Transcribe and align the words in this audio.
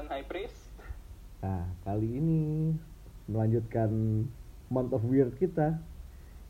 dan 0.00 0.08
High 0.08 0.24
Priest. 0.32 0.56
Nah, 1.44 1.68
kali 1.84 2.08
ini 2.16 2.72
melanjutkan 3.28 4.24
month 4.72 4.96
of 4.96 5.04
weird 5.04 5.36
kita. 5.36 5.76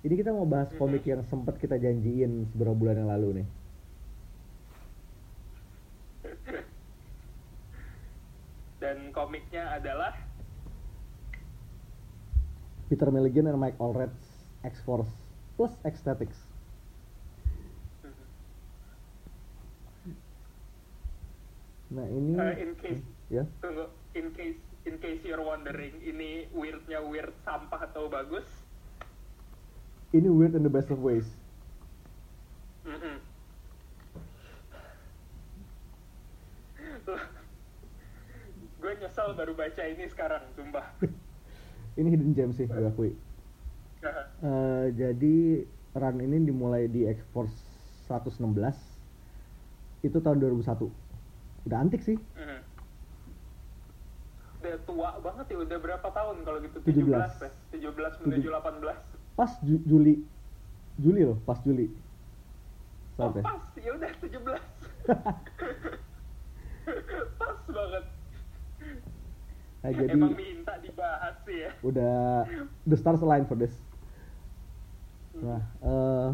Ini 0.06 0.14
kita 0.14 0.30
mau 0.30 0.46
bahas 0.46 0.70
komik 0.78 1.02
yang 1.02 1.26
sempat 1.26 1.58
kita 1.58 1.74
janjiin 1.74 2.46
beberapa 2.54 2.78
bulan 2.78 3.02
yang 3.02 3.10
lalu 3.10 3.42
nih. 3.42 3.48
Dan 8.78 9.10
komiknya 9.10 9.82
adalah 9.82 10.14
Peter 12.86 13.10
Milligan 13.10 13.50
and 13.50 13.58
Mike 13.58 13.78
Allred's 13.82 14.46
X-Force 14.62 15.10
plus 15.58 15.74
Ecstatics. 15.82 16.38
Nah, 21.90 22.06
ini 22.06 22.38
uh, 22.38 22.54
in 22.54 22.78
case 22.78 23.02
ya. 23.30 23.46
tunggu 23.62 23.86
in 24.12 24.34
case 24.34 24.58
in 24.84 24.98
case 24.98 25.22
you're 25.22 25.40
wondering 25.40 25.94
ini 26.02 26.50
weirdnya 26.50 26.98
weird 27.00 27.32
sampah 27.46 27.86
atau 27.86 28.10
bagus. 28.10 28.46
Ini 30.10 30.26
weird 30.26 30.58
in 30.58 30.66
the 30.66 30.72
best 30.72 30.90
of 30.90 30.98
ways. 30.98 31.30
Gue 38.80 38.92
nyesel 38.96 39.36
baru 39.36 39.52
baca 39.52 39.82
ini 39.84 40.08
sekarang, 40.08 40.40
sumpah. 40.56 40.86
Ini 42.00 42.08
hidden 42.16 42.32
gem 42.32 42.50
sih 42.54 42.64
gue 42.64 42.86
akui. 42.86 43.12
Eh, 44.00 44.86
jadi 44.96 45.36
run 45.92 46.16
ini 46.22 46.48
dimulai 46.48 46.88
di 46.88 47.04
X-Force 47.04 47.52
116 48.08 48.40
itu 50.00 50.16
tahun 50.16 50.40
2001 50.40 50.88
udah 51.68 51.76
antik 51.76 52.00
sih 52.00 52.16
Mhm. 52.16 52.59
Udah 54.60 54.76
tua 54.84 55.10
banget 55.18 55.46
ya, 55.48 55.56
udah 55.56 55.78
berapa 55.80 56.08
tahun 56.12 56.36
kalau 56.44 56.58
gitu? 56.60 56.78
17. 56.84 57.08
17 57.08 57.40
ya? 57.40 57.50
17 57.72 58.20
menuju 58.22 58.48
18. 58.52 58.92
pas 59.32 59.50
Ju- 59.64 59.84
Juli 59.84 60.14
Juli 60.96 61.24
loh 61.24 61.40
pas 61.40 61.56
Juli 61.60 61.88
Oh 63.16 63.32
pas, 63.32 63.60
ya 63.76 63.90
udah 63.92 64.10
17. 64.16 64.36
pas 67.36 67.58
banget. 67.66 68.04
nah, 69.80 69.90
jadi 69.92 70.12
Emang 70.12 70.32
minta 70.32 70.76
dibahas 70.76 71.36
sih 71.44 71.56
ya. 71.64 71.70
udah 71.80 72.44
the 72.84 72.96
stars 72.96 73.20
align 73.20 73.44
for 73.44 73.56
this 73.56 73.72
nah 75.32 75.60
eh, 75.80 76.28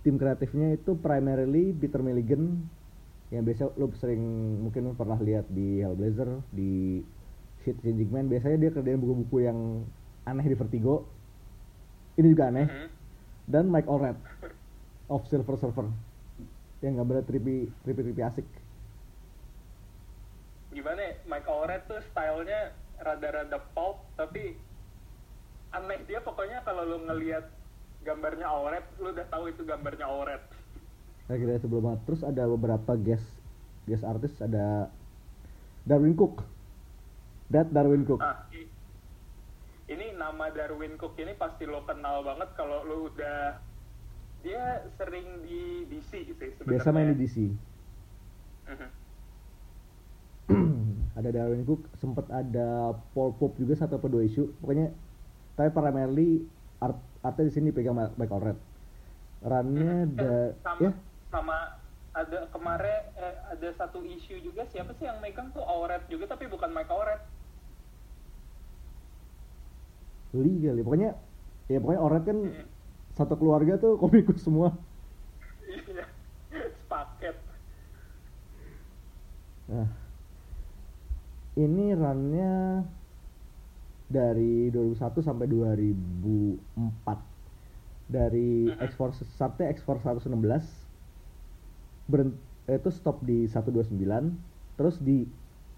tim 0.00 0.16
kreatifnya 0.16 0.72
itu 0.72 0.96
primarily 0.96 1.76
Peter 1.76 2.00
Milligan 2.00 2.56
yang 3.28 3.44
biasa 3.44 3.68
lo 3.74 3.92
sering 3.92 4.20
mungkin 4.60 4.92
pernah 4.94 5.18
lihat 5.18 5.44
di 5.50 5.80
Hellblazer 5.80 6.40
di 6.48 7.04
Shit 7.64 7.80
Changing 7.80 8.12
Man 8.12 8.28
biasanya 8.28 8.60
dia 8.60 8.70
kerjain 8.70 9.00
buku-buku 9.00 9.48
yang 9.48 9.88
aneh 10.28 10.44
di 10.44 10.56
Vertigo 10.56 11.08
ini 12.14 12.30
juga 12.30 12.52
aneh 12.52 12.68
Mhm. 12.68 12.88
dan 13.48 13.64
Mike 13.72 13.88
Allred 13.88 14.18
of 15.08 15.24
Silver 15.26 15.56
Surfer 15.56 15.88
yang 16.84 17.00
gambarnya 17.00 17.24
trippy 17.24 17.72
trippy 17.82 18.00
trippy 18.04 18.22
asik 18.22 18.46
Gimana 20.74 21.00
ya, 21.06 21.12
Michael 21.30 21.70
Red 21.70 21.82
tuh 21.86 22.02
stylenya 22.10 22.74
rada-rada 22.98 23.62
pulp, 23.78 24.02
tapi 24.18 24.58
aneh 25.70 26.02
dia 26.02 26.18
pokoknya 26.18 26.66
kalau 26.66 26.82
lu 26.82 26.98
ngelihat 27.06 27.46
gambarnya 28.02 28.42
Allred, 28.50 28.82
lu 28.98 29.14
udah 29.14 29.26
tahu 29.30 29.54
itu 29.54 29.62
gambarnya 29.62 30.02
Allred. 30.02 30.42
Nah, 31.30 31.36
kita 31.38 31.62
sebelum 31.62 31.94
terus 32.02 32.26
ada 32.26 32.50
beberapa 32.50 32.98
guest 32.98 33.22
guest 33.86 34.02
artis 34.02 34.34
ada 34.42 34.90
Darwin 35.86 36.18
Cook. 36.18 36.42
That 37.52 37.68
Darwin 37.70 38.08
Cook. 38.08 38.20
Ah, 38.20 38.48
i- 38.50 38.70
ini 39.86 40.16
nama 40.16 40.48
Darwin 40.48 40.96
Cook 40.96 41.18
ini 41.20 41.36
pasti 41.36 41.68
lo 41.68 41.84
kenal 41.84 42.24
banget 42.24 42.56
kalau 42.56 42.82
lo 42.82 43.12
udah 43.12 43.60
dia 44.40 44.84
sering 44.96 45.44
di 45.44 45.88
DC 45.88 46.10
sih 46.24 46.34
sebenarnya. 46.34 46.68
Biasa 46.68 46.88
main 46.92 47.12
di 47.12 47.16
DC. 47.16 47.36
Mhm. 48.64 48.88
ada 51.18 51.28
Darwin 51.30 51.64
Cook, 51.64 51.88
sempat 51.96 52.26
ada 52.28 52.92
Paul 53.12 53.32
Pope 53.36 53.60
juga 53.60 53.76
satu 53.76 53.96
atau 53.96 54.08
dua 54.08 54.24
isu. 54.24 54.52
Pokoknya 54.60 54.92
tapi 55.54 55.70
primarily 55.70 56.44
art 56.80 56.98
artnya 57.22 57.48
di 57.48 57.52
sini 57.52 57.68
pegang 57.70 57.96
Mike 57.96 58.32
Allred. 58.32 58.58
Runnya 59.44 60.08
ada 60.08 60.56
sama 60.64 60.80
ya 60.80 60.90
sama 61.28 61.58
ada 62.14 62.46
kemarin 62.48 63.00
eh, 63.18 63.36
ada 63.52 63.68
satu 63.74 64.00
isu 64.00 64.40
juga 64.40 64.64
siapa 64.64 64.94
sih 64.94 65.04
yang 65.04 65.18
megang 65.20 65.50
tuh 65.50 65.60
Allred 65.60 66.06
juga 66.08 66.24
tapi 66.26 66.48
bukan 66.48 66.72
Mike 66.72 66.88
Allred. 66.88 67.20
Lee 70.34 70.58
kali. 70.60 70.82
Pokoknya 70.82 71.14
ya 71.66 71.78
pokoknya 71.80 72.00
Allred 72.02 72.24
kan 72.26 72.38
Mhm. 72.50 72.66
satu 73.14 73.34
keluarga 73.38 73.78
tuh 73.78 73.94
komikus 73.96 74.42
semua. 74.42 74.74
Iya. 75.64 76.04
Sepaket. 76.52 77.36
Nah, 79.64 79.88
ini 81.56 81.96
runnya 81.96 82.84
dari 84.06 84.68
2001 84.68 85.24
sampai 85.24 85.48
2004 85.48 87.18
dari. 88.04 88.68
X-Force 88.76 89.24
startnya 89.32 89.72
X-Force 89.72 90.04
116 90.04 90.68
berhenti 92.04 92.36
itu 92.64 92.88
stop 92.92 93.20
di 93.20 93.44
129 93.48 94.36
terus 94.76 94.96
di 95.00 95.24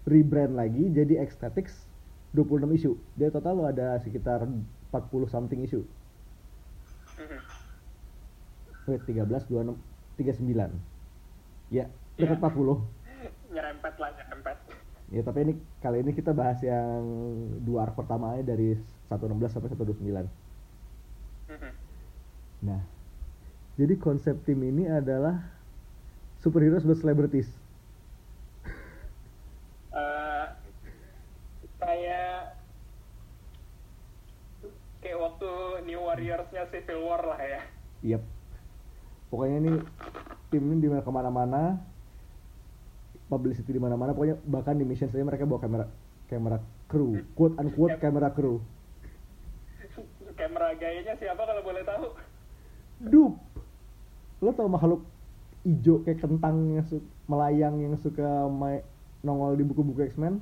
rebrand 0.07 0.55
lagi 0.55 0.87
jadi 0.91 1.23
Ecstatics 1.23 1.86
26 2.37 2.77
isu 2.77 2.93
dia 3.17 3.33
total 3.33 3.65
ada 3.65 3.97
sekitar 3.99 4.45
40 4.93 5.25
something 5.27 5.65
isu 5.65 5.81
Mhm. 7.17 7.41
wait 8.87 9.03
13 9.09 9.49
26 9.49 9.73
39 10.21 10.77
ya 11.73 11.89
dekat 12.15 12.37
Ya. 12.37 12.43
40 12.45 12.85
Nyerempet 13.47 13.95
lah 13.97 14.11
nyerempet. 14.13 14.57
Ya 15.09 15.23
tapi 15.23 15.39
ini 15.41 15.53
kali 15.81 16.05
ini 16.05 16.13
kita 16.13 16.31
bahas 16.31 16.61
yang 16.61 17.01
dua 17.63 17.89
arc 17.89 17.97
pertama 17.97 18.37
aja 18.37 18.45
dari 18.45 18.77
116 19.07 19.49
sampai 19.49 19.71
129. 19.71 20.27
Mhm. 21.47 21.73
Nah, 22.67 22.83
jadi 23.77 23.95
konsep 23.97 24.35
tim 24.43 24.61
ini 24.61 24.91
adalah 24.91 25.41
superhero 26.37 26.77
buat 26.83 26.99
celebrities. 26.99 27.49
Eh, 29.95 30.47
kayak 31.79 32.59
kayak 35.01 35.19
waktu 35.23 35.51
New 35.87 36.03
Warriors-nya 36.17 36.65
Civil 36.73 37.05
War 37.05 37.23
lah 37.29 37.41
ya. 37.45 37.61
Yep. 38.17 38.23
Pokoknya 39.29 39.57
ini 39.61 39.73
tim 40.49 40.65
ini 40.65 40.81
di 40.81 40.89
mana 40.89 41.05
ke 41.05 41.13
mana-mana, 41.13 41.63
publicity 43.29 43.77
di 43.77 43.81
mana-mana. 43.83 44.17
Pokoknya 44.17 44.41
bahkan 44.49 44.81
di 44.81 44.89
mission 44.89 45.13
saja 45.13 45.21
mereka 45.21 45.45
bawa 45.45 45.61
kamera 45.61 45.85
kamera 46.33 46.59
kru, 46.89 47.21
quote 47.37 47.61
unquote 47.61 48.01
Yep. 48.01 48.01
kamera 48.01 48.33
kru. 48.33 48.65
Kamera 50.41 50.77
gayanya 50.77 51.17
siapa 51.17 51.49
kalau 51.49 51.65
boleh 51.65 51.81
tahu? 51.81 52.07
Dup. 53.09 53.41
Lo 54.45 54.53
tau 54.53 54.69
makhluk 54.69 55.01
ijo 55.65 56.05
kayak 56.05 56.21
kentang 56.21 56.77
yang 56.77 56.85
melayang 57.25 57.75
yang 57.81 57.97
suka 58.01 58.45
nongol 59.25 59.57
di 59.57 59.65
buku-buku 59.65 60.05
X-Men? 60.13 60.41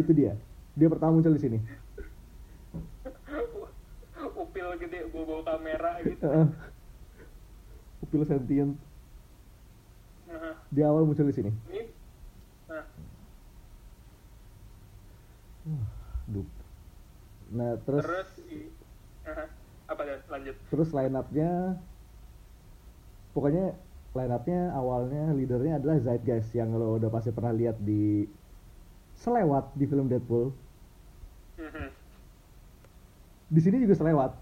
Itu 0.00 0.16
dia. 0.16 0.40
Dia 0.72 0.88
pertama 0.88 1.20
muncul 1.20 1.36
di 1.36 1.42
sini. 1.44 1.58
Upil 5.12 5.28
gede 5.28 5.28
bawa 5.28 5.42
kamera 5.44 5.90
gitu. 6.00 6.24
Heeh. 6.24 6.46
Upil 8.00 8.22
sentient. 8.24 8.72
Nah, 10.24 10.56
Di 10.72 10.80
awal 10.80 11.04
muncul 11.04 11.28
di 11.28 11.36
sini. 11.36 11.52
ini 11.68 11.84
nah, 12.64 12.84
Dup. 16.32 16.48
Nah, 17.52 17.76
terus 17.84 18.00
terus 18.08 18.28
Aha. 19.28 19.44
apa 19.92 20.00
deh 20.08 20.18
lanjut? 20.32 20.56
terus 20.72 20.88
line 20.96 21.12
up-nya 21.12 21.76
pokoknya 23.36 23.76
line 24.16 24.32
up-nya 24.32 24.72
awalnya 24.72 25.36
leadernya 25.36 25.76
adalah 25.76 26.00
Zeitgeist 26.00 26.56
yang 26.56 26.72
lo 26.72 26.96
udah 26.96 27.12
pasti 27.12 27.28
pernah 27.28 27.52
lihat 27.52 27.76
di 27.84 28.24
selewat 29.20 29.76
di 29.76 29.84
film 29.84 30.08
Deadpool. 30.08 30.56
Mhm. 31.60 31.88
Di 33.52 33.60
sini 33.60 33.84
juga 33.84 34.00
selewat. 34.00 34.32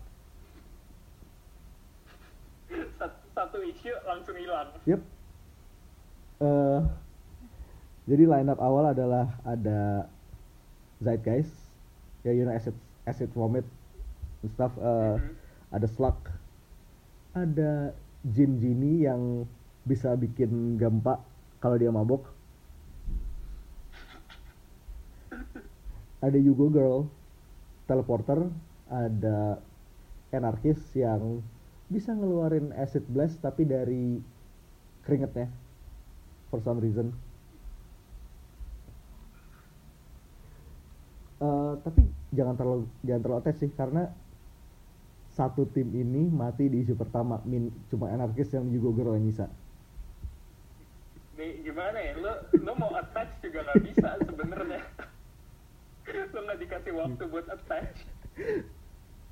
Satu 3.51 3.67
isu 3.67 3.91
langsung 4.07 4.39
hilang. 4.39 4.71
Yep. 4.87 5.03
Eh, 6.39 6.81
jadi 8.07 8.25
line 8.31 8.47
up 8.47 8.63
awal 8.63 8.95
adalah 8.95 9.27
ada 9.43 10.07
Zeitgeist, 11.03 11.51
ya 12.23 12.31
you 12.31 12.47
know 12.47 12.55
acid 12.55 12.79
acid 13.11 13.27
vomit 13.35 13.67
and 14.47 14.55
stuff. 14.55 14.71
Eh, 14.79 15.19
Mhm. 15.19 15.35
Ada 15.75 15.87
Slug, 15.91 16.19
ada 17.35 17.91
Jin 18.23 18.63
Genie 18.63 19.03
yang 19.03 19.51
bisa 19.83 20.15
bikin 20.15 20.79
gempa 20.79 21.19
kalau 21.59 21.75
dia 21.75 21.91
mabok. 21.91 22.31
ada 26.23 26.39
Yugo 26.39 26.71
Girl 26.71 26.99
teleporter 27.91 28.47
ada 28.87 29.59
anarkis 30.31 30.79
yang 30.95 31.43
bisa 31.91 32.15
ngeluarin 32.15 32.71
acid 32.79 33.03
blast 33.11 33.43
tapi 33.43 33.67
dari 33.67 34.23
keringetnya 35.03 35.51
for 36.49 36.63
some 36.63 36.79
reason. 36.79 37.11
Eh, 41.41 41.73
tapi 41.83 42.05
jangan 42.37 42.55
terlalu 42.55 42.85
jangan 43.03 43.23
terlalu 43.27 43.39
attach 43.41 43.59
sih 43.59 43.73
karena 43.73 44.13
satu 45.33 45.65
tim 45.73 45.89
ini 45.97 46.29
mati 46.29 46.69
di 46.69 46.85
isu 46.85 46.95
pertama 46.95 47.41
min 47.49 47.73
cuma 47.89 48.13
anarkis 48.13 48.53
yang 48.53 48.69
Yugo 48.69 48.93
Girl 48.93 49.17
yang 49.17 49.25
bisa. 49.25 49.49
Nih 51.41 51.65
gimana 51.65 51.97
ya? 51.97 52.13
Lo 52.21 52.33
lo 52.61 52.73
mau 52.77 52.93
attach 52.93 53.41
juga 53.41 53.65
nggak 53.67 53.83
bisa 53.89 54.09
sebenarnya. 54.21 54.83
Lo 56.37 56.39
nggak 56.45 56.61
dikasih 56.61 56.93
waktu 56.93 57.23
buat 57.25 57.47
attach. 57.49 58.05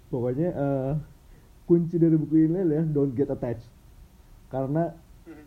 Pokoknya 0.09 0.49
eh, 0.57 0.93
kunci 1.69 2.01
dari 2.01 2.17
buku 2.17 2.49
ini 2.49 2.65
adalah 2.65 2.89
don't 2.89 3.13
get 3.13 3.29
attached. 3.29 3.69
Karena 4.49 4.89
Hmm. 5.29 5.45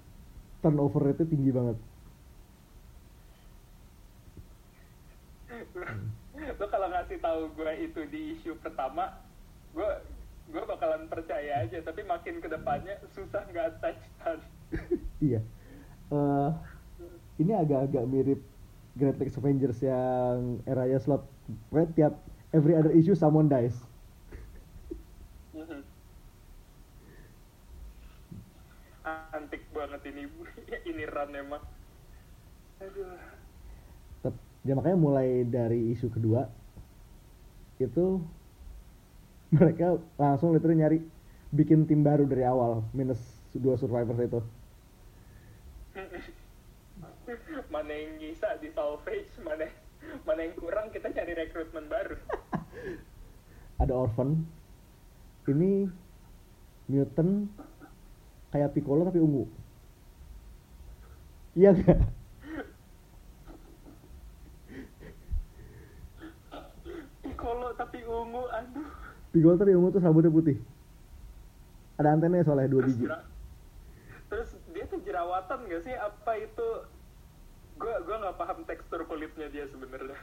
turnover 0.61 1.09
rate 1.09 1.25
tinggi 1.25 1.49
banget. 1.49 1.77
Lo 6.61 6.65
kalau 6.69 6.87
ngasih 6.93 7.17
tahu 7.17 7.41
gue 7.57 7.71
itu 7.81 8.01
di 8.07 8.37
isu 8.37 8.53
pertama 8.61 9.17
gue 9.73 9.89
gue 10.53 10.63
bakalan 10.63 11.09
percaya 11.09 11.65
aja. 11.65 11.81
Tapi 11.81 12.05
makin 12.05 12.37
ke 12.37 12.47
depannya 12.47 13.01
susah 13.11 13.41
nggak 13.49 13.65
attach. 13.77 13.99
Iya. 15.21 15.41
Eh, 16.11 16.49
ini 17.39 17.51
agak-agak 17.53 18.03
mirip 18.07 18.39
Great 18.95 19.17
Lakes 19.17 19.39
Avengers 19.39 19.79
yang 19.79 20.59
eranya 20.67 20.99
slot 20.99 21.23
pokoknya 21.71 21.87
tiap 21.95 22.13
every 22.51 22.75
other 22.75 22.91
issue 22.91 23.15
someone 23.15 23.47
dies 23.47 23.75
banget 29.91 30.15
ini 30.15 30.23
ini 30.95 31.03
run 31.03 31.35
emang. 31.35 31.59
Aduh. 32.79 33.19
Tep- 34.23 34.47
ya 34.63 34.71
makanya 34.79 34.95
mulai 34.95 35.43
dari 35.43 35.91
isu 35.91 36.07
kedua 36.07 36.47
itu 37.75 38.23
mereka 39.59 39.99
langsung 40.15 40.55
literally 40.55 40.79
nyari 40.79 40.97
bikin 41.51 41.83
tim 41.83 42.07
baru 42.07 42.23
dari 42.23 42.47
awal 42.47 42.87
minus 42.95 43.19
dua 43.51 43.75
survivors 43.75 44.23
itu. 44.23 44.39
Mana 47.73 47.91
yang 47.91 48.15
bisa 48.15 48.55
di 48.63 48.71
salvage 48.71 49.27
mana 49.43 49.67
mana 50.23 50.47
yang 50.47 50.55
kurang 50.55 50.87
kita 50.95 51.11
cari 51.11 51.35
rekrutmen 51.35 51.91
baru. 51.91 52.15
Ada 53.75 53.91
orphan 53.91 54.47
ini 55.51 55.91
mutant 56.87 57.51
kayak 58.51 58.71
Piccolo 58.75 59.07
tapi 59.07 59.19
ungu 59.19 59.60
iya 61.55 61.71
gak? 61.75 61.99
Piccolo 67.21 67.69
tapi 67.75 67.99
ungu 68.03 68.43
aduh. 68.49 68.87
Piccolo 69.31 69.55
tapi 69.57 69.71
ungu 69.75 69.89
terus 69.93 70.05
rambutnya 70.05 70.31
putih. 70.31 70.57
Ada 71.99 72.17
antenanya 72.17 72.45
soalnya 72.47 72.71
dua 72.71 72.81
terus, 72.83 72.97
biji. 72.97 73.05
jera- 73.05 73.27
terus 74.31 74.49
dia 74.73 74.85
tuh 74.89 74.99
jerawatan 75.05 75.59
gak 75.69 75.81
sih? 75.85 75.93
Apa 75.93 76.31
itu? 76.39 76.67
Gue 77.77 77.93
gua 78.05 78.17
nggak 78.21 78.37
paham 78.37 78.59
tekstur 78.65 79.01
kulitnya 79.09 79.49
dia 79.49 79.65
sebenarnya. 79.69 80.17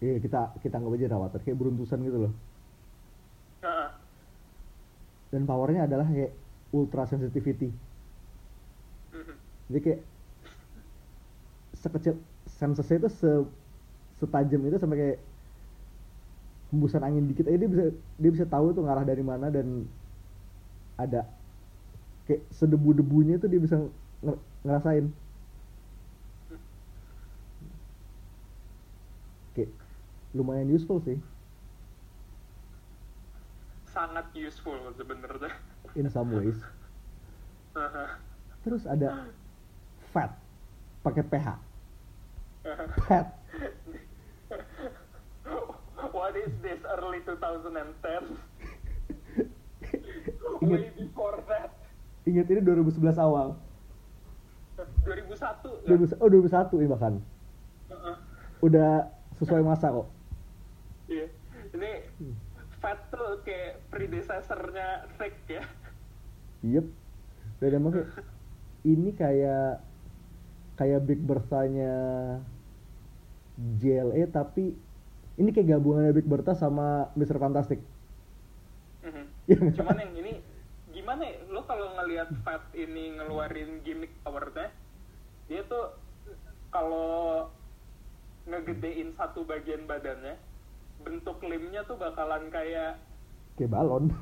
Iya 0.00 0.20
kita 0.20 0.56
kita 0.60 0.76
nggak 0.80 0.96
aja 0.96 1.08
rawatan 1.12 1.40
kayak 1.44 1.58
beruntusan 1.60 2.00
gitu 2.04 2.28
loh. 2.28 2.32
Nah, 3.60 3.92
dan 5.30 5.44
powernya 5.44 5.84
adalah 5.84 6.08
kayak 6.08 6.32
ultra 6.72 7.04
sensitivity. 7.04 7.68
Mhm. 9.10 9.34
jadi 9.68 9.80
kayak 9.82 10.00
sekecil 11.80 12.14
sensesnya 12.46 13.06
itu 13.06 13.10
se 13.10 13.30
setajam 14.20 14.60
itu 14.68 14.76
sampai 14.76 14.98
kayak 15.00 15.18
hembusan 16.70 17.02
angin 17.02 17.26
dikit 17.26 17.48
aja 17.48 17.58
dia 17.58 17.70
bisa 17.72 17.84
dia 18.20 18.30
bisa 18.30 18.46
tahu 18.46 18.76
tuh 18.76 18.84
ngarah 18.84 19.02
dari 19.02 19.24
mana 19.24 19.48
dan 19.48 19.88
ada 21.00 21.24
kayak 22.28 22.44
sedebu-debunya 22.52 23.40
itu 23.40 23.48
dia 23.48 23.58
bisa 23.58 23.76
nger- 24.22 24.42
ngerasain. 24.62 25.10
Kayak 29.56 29.72
lumayan 30.36 30.70
useful 30.70 31.02
sih. 31.02 31.18
Sangat 33.90 34.30
useful 34.36 34.78
sebenarnya. 34.94 35.50
In 35.98 36.06
some 36.06 36.30
ways. 36.30 36.60
Terus 38.62 38.86
ada 38.86 39.26
fat 40.14 40.36
pakai 41.00 41.24
ph 41.24 41.69
fat 43.06 43.26
What 46.10 46.34
is 46.34 46.52
this 46.60 46.80
early 46.86 47.20
2010? 47.22 47.70
ingat 50.60 50.80
Way 50.80 50.90
before 50.96 51.38
that. 51.48 51.70
ingat 52.24 52.46
ini 52.50 52.60
2011 52.60 53.16
awal 53.16 53.56
2001 55.04 55.84
ya? 55.84 55.96
2000, 55.96 56.20
oh 56.20 56.28
2001 56.28 56.80
ini 56.80 56.88
bahkan 56.88 57.14
Heeh. 57.88 58.16
udah 58.60 59.08
sesuai 59.36 59.62
masa 59.64 59.88
kok 59.90 60.08
Iya. 61.10 61.26
Ini 61.74 61.92
Fat 62.78 63.10
tuh 63.12 63.42
kayak 63.44 63.82
predecessor-nya 63.92 65.04
Thick 65.20 65.36
ya. 65.50 65.60
Yep. 66.64 66.86
Dan 67.60 67.70
emang 67.76 67.92
ini 68.92 69.12
kayak 69.12 69.84
kayak 70.80 71.04
Big 71.04 71.20
Bertha-nya 71.20 71.92
JLA 73.76 74.24
tapi 74.32 74.72
ini 75.36 75.52
kayak 75.52 75.76
gabungannya 75.76 76.16
Big 76.16 76.24
Bertha 76.24 76.56
sama 76.56 77.12
Mr. 77.12 77.36
Fantastic. 77.36 77.84
Mhm. 79.04 79.24
Iya. 79.44 79.60
Cuman 79.76 79.96
yang 80.00 80.12
ini 80.16 80.32
gimana 80.88 81.28
ya? 81.28 81.36
Lo 81.48 81.64
kalau 81.64 81.92
ngelihat 81.96 82.32
Fat 82.40 82.64
ini 82.72 83.12
ngeluarin 83.12 83.84
gimmick 83.84 84.12
powernya, 84.20 84.72
dia 85.48 85.60
tuh 85.64 85.96
kalau 86.68 87.48
ngegedein 88.44 89.12
satu 89.12 89.44
bagian 89.44 89.84
badannya, 89.84 90.40
bentuk 91.04 91.40
limnya 91.44 91.84
tuh 91.84 92.00
bakalan 92.00 92.48
kayak 92.48 92.96
Kayak 93.56 93.76
balon. 93.76 94.12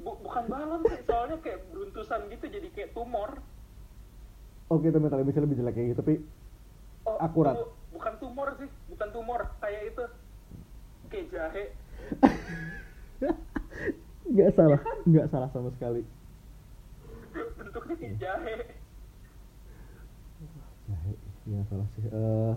bu- 0.00 0.18
bukan 0.22 0.44
balon 0.48 0.82
sih, 0.86 1.02
soalnya 1.06 1.38
kayak 1.38 1.62
beruntusan 1.70 2.26
gitu 2.30 2.46
jadi 2.46 2.68
kayak 2.74 2.90
tumor. 2.90 3.38
Oke, 4.70 4.86
tapi 4.86 5.02
mental 5.02 5.26
bisa 5.26 5.42
lebih 5.42 5.58
jelek 5.58 5.74
kayak 5.74 5.88
gitu, 5.92 5.98
tapi 5.98 6.14
Oh, 7.02 7.18
Akurat. 7.18 7.58
bu- 7.58 7.74
bukan 7.98 8.14
tumor 8.22 8.54
sih, 8.54 8.70
bukan 8.86 9.08
tumor, 9.10 9.40
kayak 9.58 9.82
itu 9.90 10.04
kayak 11.10 11.26
jahe. 11.34 11.64
nggak 14.30 14.50
salah, 14.54 14.78
nggak 15.10 15.26
salah 15.26 15.50
sama 15.50 15.74
sekali. 15.74 16.06
Bentuknya 17.58 17.94
kayak 17.98 18.14
jahe. 18.22 18.56
Jahe, 20.86 21.12
nggak 21.50 21.66
salah 21.66 21.86
sih. 21.98 22.06
Eh, 22.06 22.54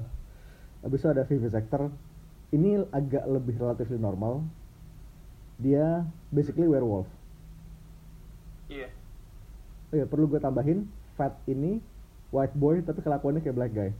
habis 0.85 1.01
itu 1.01 1.09
ada 1.09 1.25
Vivisector. 1.25 1.89
Ini 2.53 2.85
agak 2.93 3.25
lebih 3.25 3.57
relatif 3.57 3.89
normal. 3.97 4.45
Dia 5.57 6.05
basically 6.29 6.69
werewolf. 6.69 7.09
Iya. 8.69 8.93
Oh 9.89 9.97
ya, 9.97 10.05
perlu 10.05 10.29
gue 10.29 10.37
tambahin, 10.37 10.85
Fat 11.17 11.41
ini 11.49 11.81
white 12.33 12.57
boy 12.57 12.81
tapi 12.81 12.99
kelakuannya 13.05 13.45
kayak 13.45 13.57
black 13.57 13.73
guy. 13.77 13.91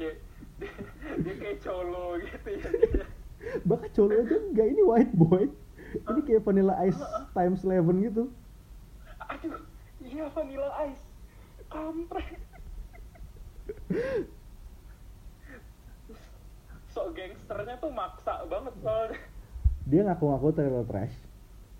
Iya. 0.00 0.12
dia 1.22 1.34
kayak 1.36 1.58
colo 1.60 2.16
gitu 2.24 2.48
ya. 2.56 2.70
Bahkan 3.68 3.90
colo 3.92 4.12
aja 4.16 4.36
enggak, 4.40 4.66
ini 4.72 4.82
white 4.82 5.14
boy. 5.14 5.44
Ini 5.88 6.20
kayak 6.24 6.44
Vanilla 6.44 6.74
Ice 6.84 7.00
times 7.36 7.60
11 7.64 8.08
gitu. 8.08 8.32
Aduh, 9.28 9.60
iya 10.00 10.24
vanilla 10.32 10.72
ice. 10.88 11.04
Kampret. 11.68 12.40
Sok 16.96 17.12
gangsternya 17.12 17.76
tuh 17.76 17.92
maksa 17.92 18.40
banget 18.48 18.72
soalnya. 18.80 19.20
Dia 19.84 20.00
ngaku-ngaku 20.08 20.56
trailer 20.56 20.84
trash. 20.88 21.12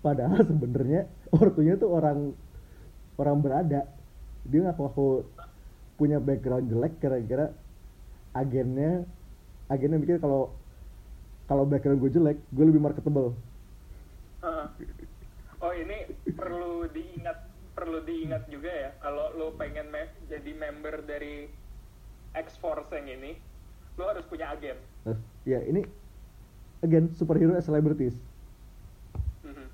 Padahal 0.05 0.45
sebenarnya 0.45 1.09
ortunya 1.33 1.73
tuh 1.73 1.89
orang 1.89 2.37
orang 3.17 3.37
berada. 3.41 3.89
Dia 4.49 4.59
ngaku-ngaku 4.65 5.23
punya 5.95 6.17
background 6.17 6.67
jelek 6.67 6.93
kira-kira 6.97 7.53
agennya 8.31 9.03
agennya 9.67 9.97
mikir 9.99 10.17
kalau 10.17 10.49
kalau 11.45 11.65
background 11.65 11.97
gue 11.99 12.11
jelek, 12.13 12.37
gue 12.49 12.65
lebih 12.65 12.77
marketable. 12.77 13.33
Heeh. 14.39 14.65
oh 15.59 15.73
ini 15.75 15.97
perlu 16.31 16.87
diingat 16.87 17.35
perlu 17.75 17.99
diingat 18.01 18.47
juga 18.47 18.71
ya 18.71 18.89
kalau 18.99 19.31
lo 19.35 19.51
pengen 19.55 19.91
me- 19.91 20.15
jadi 20.27 20.51
member 20.55 21.03
dari 21.03 21.51
X 22.31 22.55
Force 22.55 22.87
yang 22.91 23.07
ini 23.07 23.35
lo 23.95 24.07
harus 24.07 24.23
punya 24.23 24.55
agen 24.55 24.79
Nah, 25.03 25.19
ya 25.43 25.59
ini 25.63 25.83
again 26.79 27.11
superhero 27.11 27.55
as 27.55 27.67
celebrities 27.67 28.15
Mhm. 29.43 29.67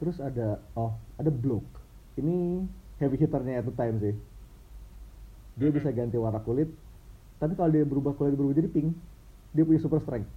terus 0.00 0.16
ada 0.16 0.60
oh 0.72 0.96
ada 1.16 1.28
block 1.28 1.64
ini 2.20 2.68
heavy 3.00 3.16
hitternya 3.16 3.60
at 3.60 3.66
the 3.66 3.74
time 3.74 3.96
sih. 4.00 4.14
Dia 5.58 5.70
Mhm. 5.70 5.76
bisa 5.76 5.88
ganti 5.92 6.16
warna 6.20 6.40
kulit. 6.40 6.68
Tapi 7.40 7.52
kalau 7.56 7.70
dia 7.72 7.84
berubah 7.84 8.12
kulit 8.16 8.36
berubah 8.36 8.54
jadi 8.56 8.68
pink 8.68 8.92
dia 9.54 9.64
punya 9.66 9.80
super 9.82 10.00
strength. 10.04 10.30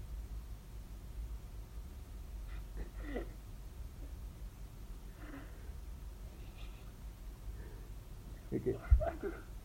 Oke. 8.54 8.74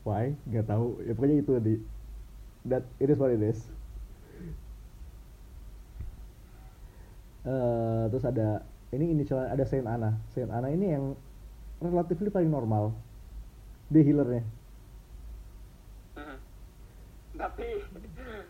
Why? 0.06 0.34
Nggak 0.48 0.66
tahu. 0.66 0.86
Ya 1.04 1.12
pokoknya 1.14 1.36
itu 1.44 1.50
tadi. 1.54 1.74
That 2.68 2.84
it 3.00 3.08
is 3.12 3.18
what 3.20 3.32
it 3.32 3.42
is. 3.44 3.60
Eh, 7.48 8.02
terus 8.12 8.24
ada 8.28 8.60
ini 8.92 9.14
initial 9.14 9.40
ada 9.40 9.64
Saint 9.64 9.88
Ana 9.88 10.20
Saint 10.34 10.50
Ana 10.52 10.68
ini 10.68 10.92
yang 10.92 11.04
relatively 11.80 12.28
paling 12.28 12.50
normal. 12.50 12.94
Dia 13.88 14.02
healernya. 14.02 14.44
Mhm. 16.14 16.38
tapi 17.38 17.68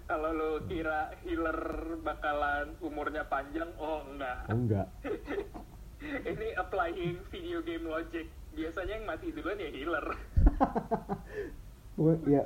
kalau 0.09 0.33
lo 0.33 0.51
kira 0.65 1.13
healer 1.21 1.61
bakalan 2.01 2.73
umurnya 2.81 3.29
panjang 3.29 3.69
oh 3.77 4.01
enggak. 4.09 4.49
Oh 4.49 4.57
enggak. 4.57 4.87
Ini 6.33 6.57
applying 6.57 7.21
video 7.29 7.61
game 7.61 7.85
logic. 7.85 8.25
Biasanya 8.57 8.97
yang 8.97 9.05
mati 9.05 9.29
duluan 9.29 9.61
ya 9.61 9.69
healer. 9.69 10.07
Pokoknya, 11.95 12.25
ya 12.33 12.43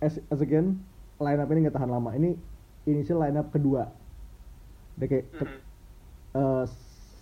as, 0.00 0.16
as 0.30 0.40
again 0.40 0.80
line 1.20 1.36
up 1.36 1.50
ini 1.50 1.68
nggak 1.68 1.76
tahan 1.76 1.92
lama. 1.92 2.16
Ini 2.16 2.32
initial 2.86 3.20
line 3.20 3.36
up 3.36 3.52
kedua. 3.52 3.92
Dia 4.96 5.06
kayak 5.06 5.26
ke- 5.30 5.44
Mhm. 5.44 5.60
eh, 6.32 6.64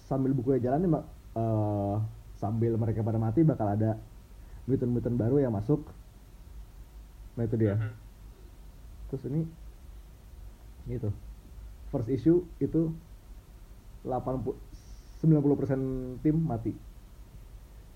sambil 0.07 0.30
bukunya 0.30 0.62
jalan 0.62 0.87
nih, 0.87 0.90
Mbak, 0.92 1.04
eh, 1.35 1.97
sambil 2.38 2.78
mereka 2.78 3.02
pada 3.02 3.18
mati 3.18 3.42
bakal 3.42 3.66
ada 3.66 3.99
mutant-mutant 4.71 5.18
baru 5.18 5.42
yang 5.42 5.52
masuk. 5.52 5.83
Nah 7.35 7.45
itu 7.45 7.57
dia. 7.59 7.75
Mhm. 7.75 7.92
terus 9.09 9.25
ini 9.25 9.42
gitu. 10.85 11.09
First 11.88 12.12
issue 12.12 12.45
itu 12.61 12.92
80 14.04 14.52
90% 15.25 16.23
tim 16.23 16.37
mati. 16.38 16.73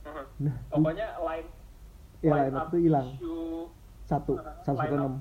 Mhm. 0.03 0.25
nah 0.43 0.57
pokoknya 0.73 1.09
line 1.23 1.49
ya 2.25 2.31
line 2.35 2.43
line 2.51 2.57
up 2.57 2.67
up 2.67 2.69
tuh 2.75 2.81
hilang. 2.83 3.07
satu 4.09 4.33
uh, 4.35 4.43
satu 4.67 4.79
satu 4.83 4.95
enam. 4.99 5.15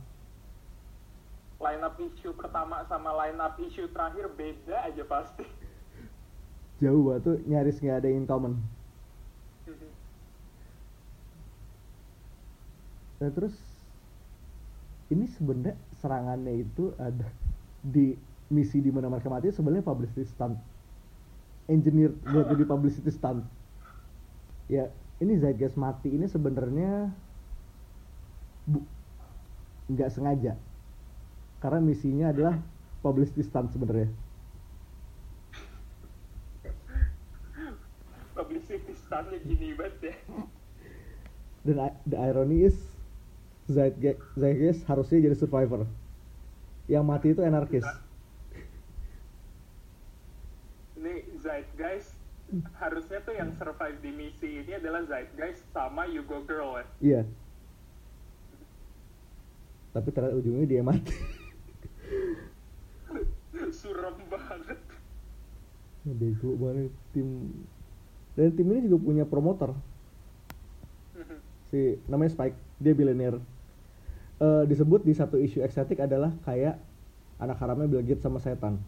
Line 1.61 1.83
up 1.85 1.95
issue 2.01 2.33
pertama 2.33 2.81
sama 2.89 3.13
line 3.25 3.37
up 3.37 3.53
issue 3.61 3.85
terakhir 3.91 4.31
beda 4.33 4.89
aja 4.89 5.03
pasti. 5.05 5.45
Jauh 6.81 7.13
banget 7.13 7.21
tuh 7.21 7.35
nyaris 7.45 7.77
nggak 7.77 7.97
ada 8.01 8.09
yang 8.09 8.25
common. 8.25 8.57
Nah, 13.21 13.29
terus 13.29 13.53
ini 15.13 15.29
sebenarnya 15.29 15.77
serangannya 16.01 16.65
itu 16.65 16.89
ada 16.97 17.29
di 17.85 18.17
misi 18.49 18.81
di 18.81 18.89
mana 18.89 19.13
mereka 19.13 19.29
mati 19.29 19.53
sebenarnya 19.53 19.85
publicity 19.85 20.25
stunt. 20.25 20.57
Engineer 21.69 22.11
buat 22.25 22.49
jadi 22.49 22.65
publicity 22.65 23.11
stunt. 23.13 23.45
Ya, 24.65 24.89
ini 25.21 25.37
Zagas 25.37 25.77
mati 25.77 26.09
ini 26.09 26.25
sebenarnya 26.25 27.13
nggak 29.91 30.09
sengaja. 30.09 30.57
Karena 31.61 31.79
misinya 31.83 32.33
adalah 32.33 32.57
publicity 33.05 33.45
stunt 33.45 33.69
sebenarnya. 33.69 34.09
Stuntnya 38.79 39.37
gini 39.43 39.75
banget 39.75 40.13
ya 40.13 40.15
Dan 41.61 41.77
the 42.09 42.17
irony 42.17 42.65
is 42.65 42.77
Zagas 43.69 44.83
harusnya 44.89 45.29
jadi 45.29 45.37
survivor. 45.37 45.85
Yang 46.89 47.03
mati 47.05 47.27
itu 47.31 47.41
anarkis. 47.45 47.85
ini 51.01 51.25
Zeitgeist 51.41 52.13
harusnya 52.77 53.23
tuh 53.25 53.33
yang 53.33 53.49
survive 53.57 53.97
di 54.05 54.11
misi 54.13 54.61
ini 54.61 54.77
adalah 54.77 55.01
Zeitgeist 55.07 55.65
sama 55.73 56.05
Yugo 56.05 56.45
Girl 56.45 56.77
ya 56.77 56.85
Iya. 57.01 57.21
Tapi 59.97 60.07
ternyata 60.13 60.37
ujungnya 60.37 60.65
dia 60.69 60.81
mati. 60.85 61.15
suram 63.71 64.17
banget 64.27 64.79
Bego 66.01 66.57
banget 66.57 66.91
tim. 67.13 67.49
Dan 68.35 68.55
tim 68.55 68.71
ini 68.71 68.87
juga 68.87 68.97
punya 69.03 69.25
promotor. 69.27 69.75
Mhm. 71.17 71.37
Si 71.71 71.99
namanya 72.07 72.31
Spike, 72.31 72.57
dia 72.79 72.93
billionaire. 72.95 73.39
Eh, 74.41 74.63
disebut 74.65 75.05
di 75.05 75.13
satu 75.13 75.37
isu 75.37 75.61
ekstatik 75.61 76.01
adalah 76.01 76.33
kayak 76.41 76.81
anak 77.37 77.61
haramnya 77.61 77.85
Bill 77.85 78.01
Gates 78.01 78.25
sama 78.25 78.41
setan. 78.41 78.81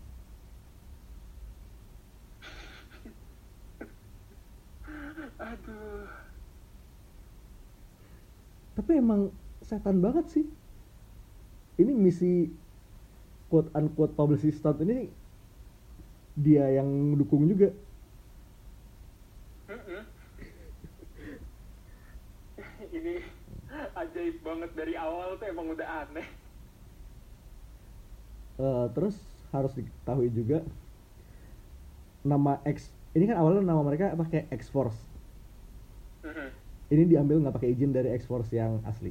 aduh 5.38 6.10
Tapi 8.74 8.92
emang 8.98 9.30
setan 9.62 10.02
banget 10.02 10.26
sih. 10.34 10.46
Ini 11.78 11.94
misi 11.94 12.50
quote 13.54 13.70
unquote 13.78 14.18
publicity 14.18 14.50
stunt 14.50 14.82
ini 14.82 15.14
dia 16.34 16.66
yang 16.82 17.14
dukung 17.14 17.46
juga. 17.46 17.70
Mhm. 19.70 20.02
ini 22.94 23.22
ajaib 24.04 24.38
banget 24.42 24.72
dari 24.74 24.94
awal 24.94 25.36
tuh 25.36 25.48
emang 25.48 25.72
udah 25.72 25.88
aneh 26.04 26.28
Eh, 28.54 28.86
terus 28.94 29.18
harus 29.50 29.74
diketahui 29.74 30.30
juga 30.30 30.62
nama 32.22 32.62
X 32.64 32.94
ini 33.14 33.26
kan 33.26 33.42
awalnya 33.42 33.66
nama 33.66 33.82
mereka 33.82 34.14
pakai 34.14 34.46
X 34.54 34.70
Force. 34.70 34.98
Mhm. 36.22 36.50
Ini 36.88 37.04
diambil 37.10 37.42
nggak 37.42 37.56
pakai 37.58 37.74
izin 37.74 37.90
dari 37.90 38.14
X 38.14 38.30
Force 38.30 38.54
yang 38.54 38.78
asli. 38.86 39.10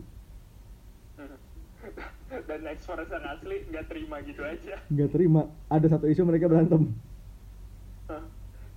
Mhm. 1.19 1.37
dan 2.49 2.61
next 2.63 2.87
forest 2.87 3.11
yang 3.11 3.27
asli 3.27 3.67
nggak 3.69 3.87
terima 3.91 4.23
gitu 4.23 4.41
aja 4.41 4.79
Nggak 4.89 5.11
terima. 5.11 5.51
Ada 5.69 5.87
satu 5.91 6.07
isu 6.07 6.23
mereka 6.23 6.47
berantem. 6.47 6.95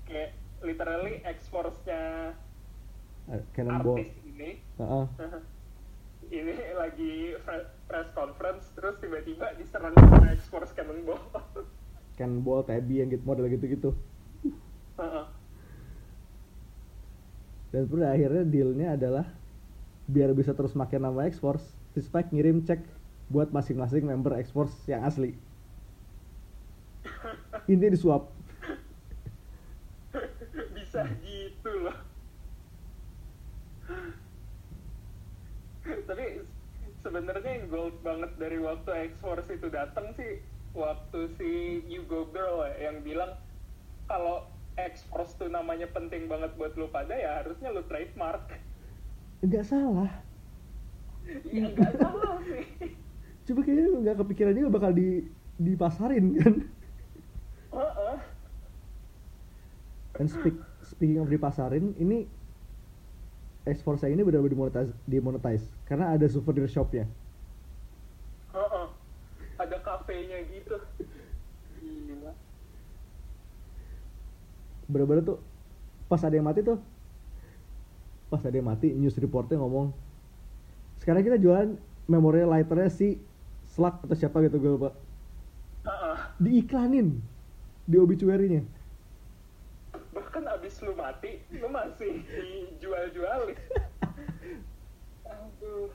Kayak 0.05 0.33
literally 0.61 1.21
X-Force-nya 1.21 2.33
Eh, 3.25 3.41
Cannonball. 3.53 3.97
artis 3.97 4.13
ini 4.21 4.61
Heeh. 4.77 5.05
Ini 6.31 6.53
lagi 6.73 7.35
pre- 7.45 7.69
press 7.85 8.09
conference 8.15 8.69
terus 8.73 8.97
tiba-tiba 8.97 9.53
diserang 9.59 9.93
sama 9.93 10.33
X-Force 10.33 10.73
Cannonball 10.73 11.21
Cannonball, 12.17 12.63
Tabby 12.63 13.03
yang 13.03 13.11
gitu 13.11 13.27
model 13.27 13.51
gitu-gitu. 13.51 13.91
Dan 17.75 17.91
pada 17.91 18.15
akhirnya 18.15 18.47
dealnya 18.47 18.95
adalah 18.95 19.27
biar 20.07 20.31
bisa 20.31 20.55
terus 20.55 20.71
makin 20.79 21.03
nama 21.03 21.27
Force, 21.35 21.75
si 21.91 21.99
Spike 21.99 22.31
ngirim 22.31 22.63
cek 22.63 22.79
buat 23.27 23.51
masing-masing 23.51 24.07
member 24.07 24.31
Force 24.55 24.71
yang 24.87 25.03
asli. 25.03 25.35
Intinya 27.71 27.91
disuap. 27.91 28.31
bisa 30.71 31.03
gitu 31.19 31.71
loh 31.83 31.97
tapi 36.05 36.41
sebenarnya 37.05 37.51
yang 37.61 37.67
gold 37.69 37.97
banget 38.01 38.31
dari 38.41 38.57
waktu 38.57 39.13
X-Force 39.13 39.49
itu 39.53 39.67
datang 39.69 40.13
sih 40.17 40.41
waktu 40.73 41.19
si 41.37 41.49
Yugo 41.85 42.29
Girl 42.33 42.65
ya, 42.65 42.89
yang 42.91 43.05
bilang 43.05 43.37
kalau 44.09 44.49
X-Force 44.75 45.37
tuh 45.37 45.49
namanya 45.49 45.87
penting 45.93 46.25
banget 46.25 46.53
buat 46.57 46.73
lu 46.77 46.89
pada 46.89 47.13
ya 47.13 47.41
harusnya 47.43 47.69
lu 47.73 47.85
trademark 47.87 48.43
Nggak 49.45 49.65
salah. 49.67 50.11
ya 51.51 51.69
nggak 51.73 51.93
salah 52.01 52.37
sih 52.45 52.65
Coba 53.45 53.61
kayaknya 53.61 53.85
nggak 54.01 54.17
kepikiran 54.25 54.57
juga 54.57 54.69
bakal 54.73 54.91
di 54.97 55.21
dipasarin 55.61 56.25
kan. 56.41 56.55
Heeh. 57.75 58.17
Dan 60.15 60.25
speak, 60.31 60.55
speaking 60.81 61.19
of 61.21 61.29
dipasarin, 61.29 61.93
ini 62.01 62.25
X 63.65 63.81
Force 63.81 64.05
ini 64.05 64.21
benar-benar 64.21 64.53
dimonetize, 64.53 64.91
dimonetize 65.09 65.65
karena 65.89 66.13
ada 66.13 66.25
souvenir 66.29 66.69
shopnya. 66.69 67.09
Heeh. 68.55 68.87
ada 69.55 69.77
kafenya 69.83 70.37
gitu 70.51 70.75
gila 71.79 72.31
bener-bener 74.87 75.23
tuh 75.23 75.39
pas 76.07 76.21
ada 76.23 76.35
yang 76.35 76.47
mati 76.47 76.63
tuh 76.63 76.79
pas 78.31 78.39
ada 78.43 78.55
yang 78.55 78.67
mati 78.67 78.91
news 78.95 79.15
reportnya 79.19 79.59
ngomong 79.59 79.91
sekarang 80.99 81.23
kita 81.23 81.39
jualan 81.39 81.75
memorial 82.07 82.51
lighternya 82.51 82.91
si 82.91 83.19
Slug 83.71 83.95
atau 84.07 84.15
siapa 84.15 84.39
gitu 84.43 84.59
gue 84.59 84.71
lupa 84.75 84.91
Heeh. 85.87 86.17
diiklanin 86.39 87.19
di 87.87 87.95
obituary-nya 87.99 88.63
lu 90.85 90.93
mati 90.93 91.41
lu 91.49 91.67
masih 91.67 92.21
dijual-jualin 92.21 93.57
aduh. 95.25 95.89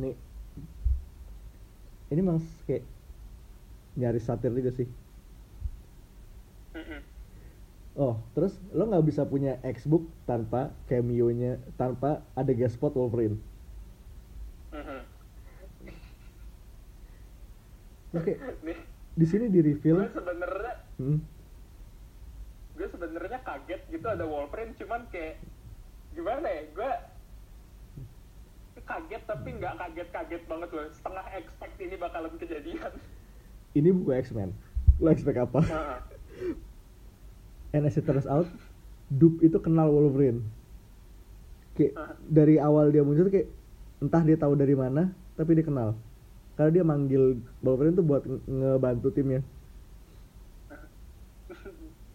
Nih 0.00 0.16
ini 2.10 2.20
memang 2.20 2.40
kayak 2.66 2.82
nyari 3.94 4.20
satir 4.22 4.50
juga 4.50 4.74
sih. 4.74 4.88
Oh 7.94 8.18
terus 8.34 8.58
lo 8.74 8.90
nggak 8.90 9.06
bisa 9.06 9.22
punya 9.22 9.62
Xbook 9.62 10.10
tanpa 10.26 10.74
cameo-nya 10.90 11.62
tanpa 11.78 12.26
ada 12.34 12.50
guest 12.50 12.74
spot 12.74 12.98
Wolverine? 12.98 13.38
Oke. 18.14 18.34
Nih. 18.66 18.78
Di 19.14 19.26
sini 19.30 19.46
di 19.46 19.62
reveal. 19.62 20.10
Sebenarnya 20.10 20.74
hmm, 20.98 21.18
gue 22.84 22.92
sebenarnya 22.92 23.40
kaget 23.40 23.80
gitu 23.88 24.04
ada 24.04 24.28
Wolverine 24.28 24.76
cuman 24.76 25.08
kayak 25.08 25.40
gimana 26.12 26.44
ya 26.44 26.62
gue 26.68 26.90
kaget 28.84 29.22
tapi 29.24 29.48
nggak 29.56 29.74
kaget-kaget 29.80 30.42
banget 30.44 30.68
loh. 30.68 30.84
Setengah 30.92 31.24
expect 31.32 31.74
ini 31.80 31.96
bakalan 31.96 32.36
kejadian. 32.36 32.92
Ini 33.72 33.88
buku 33.88 34.12
X-Men. 34.20 34.52
Lo 35.00 35.08
expect 35.08 35.40
apa? 35.40 35.64
Heeh. 35.64 35.98
and 37.72 37.88
as 37.88 37.96
it 37.96 38.04
turns 38.04 38.28
out 38.28 38.44
Dupe 39.08 39.40
itu 39.40 39.56
kenal 39.56 39.88
Wolverine. 39.88 40.44
Kayak 41.72 41.96
Ah. 41.96 42.12
dari 42.20 42.60
awal 42.60 42.92
dia 42.92 43.00
muncul 43.00 43.32
kayak 43.32 43.48
entah 43.98 44.20
dia 44.20 44.36
tahu 44.36 44.52
dari 44.52 44.76
mana 44.76 45.08
tapi 45.32 45.56
dia 45.56 45.64
kenal. 45.64 45.96
Karena 46.52 46.70
dia 46.70 46.84
manggil 46.84 47.40
Wolverine 47.64 47.96
tuh 47.96 48.04
buat 48.04 48.20
nge- 48.20 48.44
ngebantu 48.44 49.08
timnya 49.10 49.40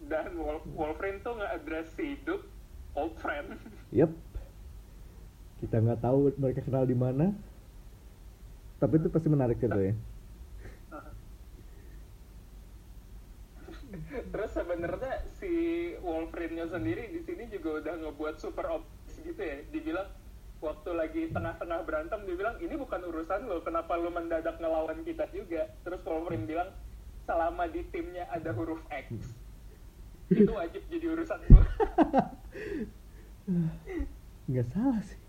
dan 0.09 0.33
Wol- 0.35 0.65
Wolverine 0.73 1.21
tuh 1.21 1.37
nge-address 1.37 1.93
si 1.93 2.17
Duke 2.25 2.49
old 2.97 3.13
friend 3.21 3.53
Yep. 3.95 4.09
Kita 5.59 5.75
nggak 5.81 6.01
tahu 6.01 6.31
mereka 6.39 6.61
kenal 6.63 6.87
di 6.87 6.95
mana. 6.95 7.35
Tapi 8.79 8.95
itu 8.95 9.11
pasti 9.11 9.27
menarik 9.27 9.59
gitu 9.59 9.75
ya. 9.75 9.91
Terus 14.31 14.51
sebenarnya 14.55 15.27
si 15.35 15.51
Wolverine-nya 15.99 16.71
sendiri 16.71 17.11
di 17.11 17.19
sini 17.27 17.51
juga 17.51 17.83
udah 17.83 17.93
ngebuat 18.07 18.39
super 18.39 18.71
obvious 18.71 19.19
gitu 19.19 19.41
ya. 19.41 19.59
Dibilang 19.67 20.07
waktu 20.63 20.91
lagi 20.95 21.27
tengah-tengah 21.27 21.83
berantem 21.83 22.23
dibilang 22.23 22.55
ini 22.63 22.79
bukan 22.79 23.03
urusan 23.03 23.43
lo, 23.47 23.59
kenapa 23.59 23.99
lo 23.99 24.15
mendadak 24.15 24.55
ngelawan 24.63 25.03
kita 25.03 25.27
juga? 25.35 25.67
Terus 25.83 25.99
Wolverine 26.07 26.47
bilang 26.47 26.71
selama 27.27 27.67
di 27.67 27.83
timnya 27.91 28.31
ada 28.31 28.55
huruf 28.55 28.79
X 28.89 29.35
itu 30.29 30.51
wajib 30.53 30.81
jadi 30.89 31.05
urusan 31.09 31.39
lo. 31.49 31.61
Nggak 34.49 34.67
salah 34.69 35.01
sih. 35.01 35.19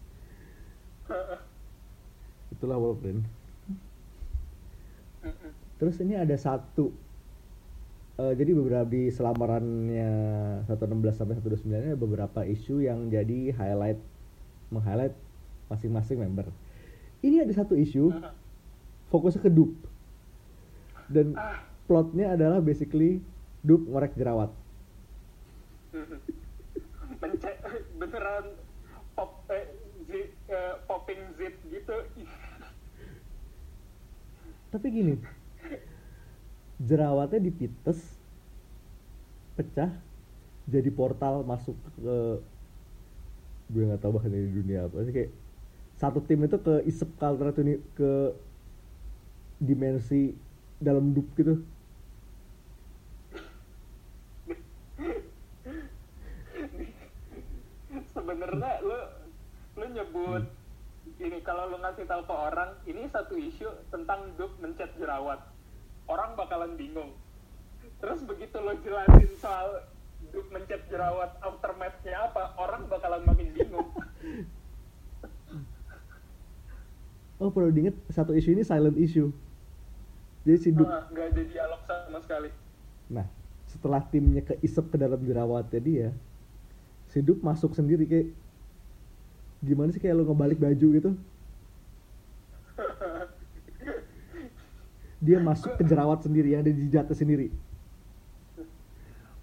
Itulah 2.55 2.77
Wolverine. 2.77 3.25
Terus 5.77 5.97
ini 6.01 6.17
ada 6.17 6.37
satu. 6.37 6.93
eh, 8.21 8.37
jadi 8.37 8.53
beberapa 8.53 8.85
di 8.85 9.09
selamarannya 9.09 10.11
116 10.69 11.17
sampai 11.17 11.41
129 11.41 11.73
ini 11.73 11.89
ada 11.89 11.97
beberapa 11.97 12.45
isu 12.45 12.85
yang 12.85 13.09
jadi 13.09 13.57
highlight 13.57 13.97
meng-highlight 14.69 15.17
masing-masing 15.73 16.21
member. 16.21 16.53
Ini 17.25 17.49
ada 17.49 17.53
satu 17.57 17.73
isu 17.81 18.13
fokusnya 19.09 19.41
ke 19.41 19.49
Dupe. 19.49 19.89
Dan 21.09 21.33
Ah. 21.33 21.65
plotnya 21.89 22.37
adalah 22.37 22.61
basically 22.61 23.25
Dupe 23.65 23.89
ngorek 23.89 24.13
jerawat. 24.15 24.53
Mence 27.21 27.51
beneran 27.99 28.47
pop 29.19 29.45
eh, 29.51 29.67
zip, 30.07 30.31
eh, 30.49 30.75
popping 30.87 31.21
zip 31.37 31.55
gitu. 31.67 31.97
Tapi 34.71 34.87
gini, 34.87 35.15
jerawatnya 36.79 37.43
dipites, 37.43 37.99
pecah, 39.59 39.91
jadi 40.71 40.91
portal 40.95 41.43
masuk 41.43 41.75
ke 41.99 42.17
gue 43.71 43.87
nggak 43.87 44.03
tahu 44.03 44.19
bahkan 44.19 44.35
di 44.35 44.51
dunia 44.51 44.91
apa 44.91 45.07
sih 45.07 45.15
kayak 45.15 45.31
satu 45.95 46.19
tim 46.27 46.43
itu 46.43 46.59
ke 46.59 46.83
isep 46.91 47.07
ke 47.15 47.23
alternatif 47.23 47.79
ke 47.95 48.35
dimensi 49.63 50.35
dalam 50.81 51.13
dup 51.13 51.29
gitu. 51.37 51.61
Sebenarnya 58.31 58.79
lu 58.87 58.99
lu 59.75 59.87
nyebut 59.91 60.47
ini 61.19 61.43
kalau 61.43 61.67
lu 61.67 61.83
ngasih 61.83 62.07
tahu 62.07 62.23
ke 62.23 62.35
orang 62.35 62.71
ini 62.87 63.11
satu 63.11 63.35
isu 63.35 63.67
tentang 63.91 64.31
Dup 64.39 64.55
mencet 64.63 64.95
jerawat. 64.95 65.43
Orang 66.07 66.39
bakalan 66.39 66.79
bingung. 66.79 67.19
Terus 67.99 68.23
begitu 68.23 68.55
lo 68.63 68.79
jelasin 68.87 69.35
soal 69.43 69.83
Dup 70.31 70.47
mencet 70.55 70.87
jerawat 70.87 71.43
aftermath-nya 71.43 72.31
apa 72.31 72.55
orang 72.55 72.87
bakalan 72.87 73.27
makin 73.27 73.51
bingung. 73.51 73.91
Oh 77.41 77.49
perlu 77.49 77.73
diinget 77.73 77.97
satu 78.13 78.37
isu 78.37 78.53
ini 78.53 78.61
silent 78.61 79.01
issue. 79.01 79.33
Jadi 80.45 80.59
si 80.61 80.69
Dup, 80.77 80.85
Ah, 80.85 81.09
nggak 81.09 81.33
ada 81.33 81.43
dialog 81.49 81.81
sama 81.89 82.21
sekali. 82.21 82.53
Nah 83.09 83.25
setelah 83.65 84.05
timnya 84.13 84.45
keisep 84.45 84.93
ke 84.93 85.01
dalam 85.01 85.17
jerawatnya 85.25 85.81
dia, 85.81 86.09
si 87.11 87.19
Dup 87.21 87.43
masuk 87.43 87.75
sendiri 87.75 88.07
kayak 88.07 88.31
gimana 89.61 89.91
sih 89.93 90.01
kayak 90.01 90.17
lo 90.17 90.25
ngebalik 90.25 90.57
baju 90.57 90.87
gitu? 90.97 91.11
Dia 95.21 95.37
masuk 95.37 95.77
ke 95.77 95.85
jerawat 95.85 96.25
sendiri 96.25 96.57
yang 96.57 96.65
ada 96.65 96.73
di 96.73 96.89
jidatnya 96.89 97.17
sendiri. 97.17 97.49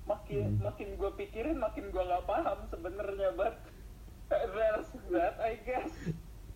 makin 0.08 0.56
makin 0.64 0.96
gue 0.96 1.12
pikirin 1.20 1.60
makin 1.60 1.92
gue 1.92 2.00
nggak 2.00 2.24
paham 2.24 2.60
sebenarnya 2.72 3.28
but 3.36 3.60
there's 4.32 4.88
that 5.12 5.36
I 5.40 5.60
guess 5.68 5.92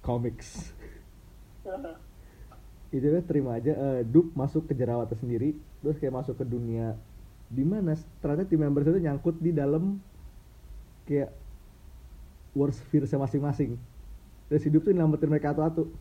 Comics. 0.01 0.71
Itu 2.95 3.07
kan 3.07 3.23
terima 3.27 3.59
aja. 3.59 3.71
eh, 3.71 4.01
Dup 4.03 4.31
masuk 4.35 4.67
ke 4.67 4.73
jerawatnya 4.75 5.15
sendiri, 5.15 5.55
terus 5.79 5.95
kayak 5.99 6.15
masuk 6.15 6.35
ke 6.39 6.45
dunia 6.47 6.95
di 7.51 7.67
mana 7.67 7.99
ternyata 8.23 8.47
tim 8.47 8.63
members 8.63 8.87
itu 8.87 8.99
nyangkut 9.03 9.35
di 9.43 9.51
dalam 9.51 9.99
kayak 11.11 11.35
war 12.55 12.71
sphere 12.71 13.03
masing-masing. 13.03 13.75
Dan 14.47 14.59
si 14.63 14.71
Dup 14.71 14.87
tuh 14.87 14.95
nyelamatin 14.95 15.27
mereka 15.27 15.51
atu-atu. 15.51 15.91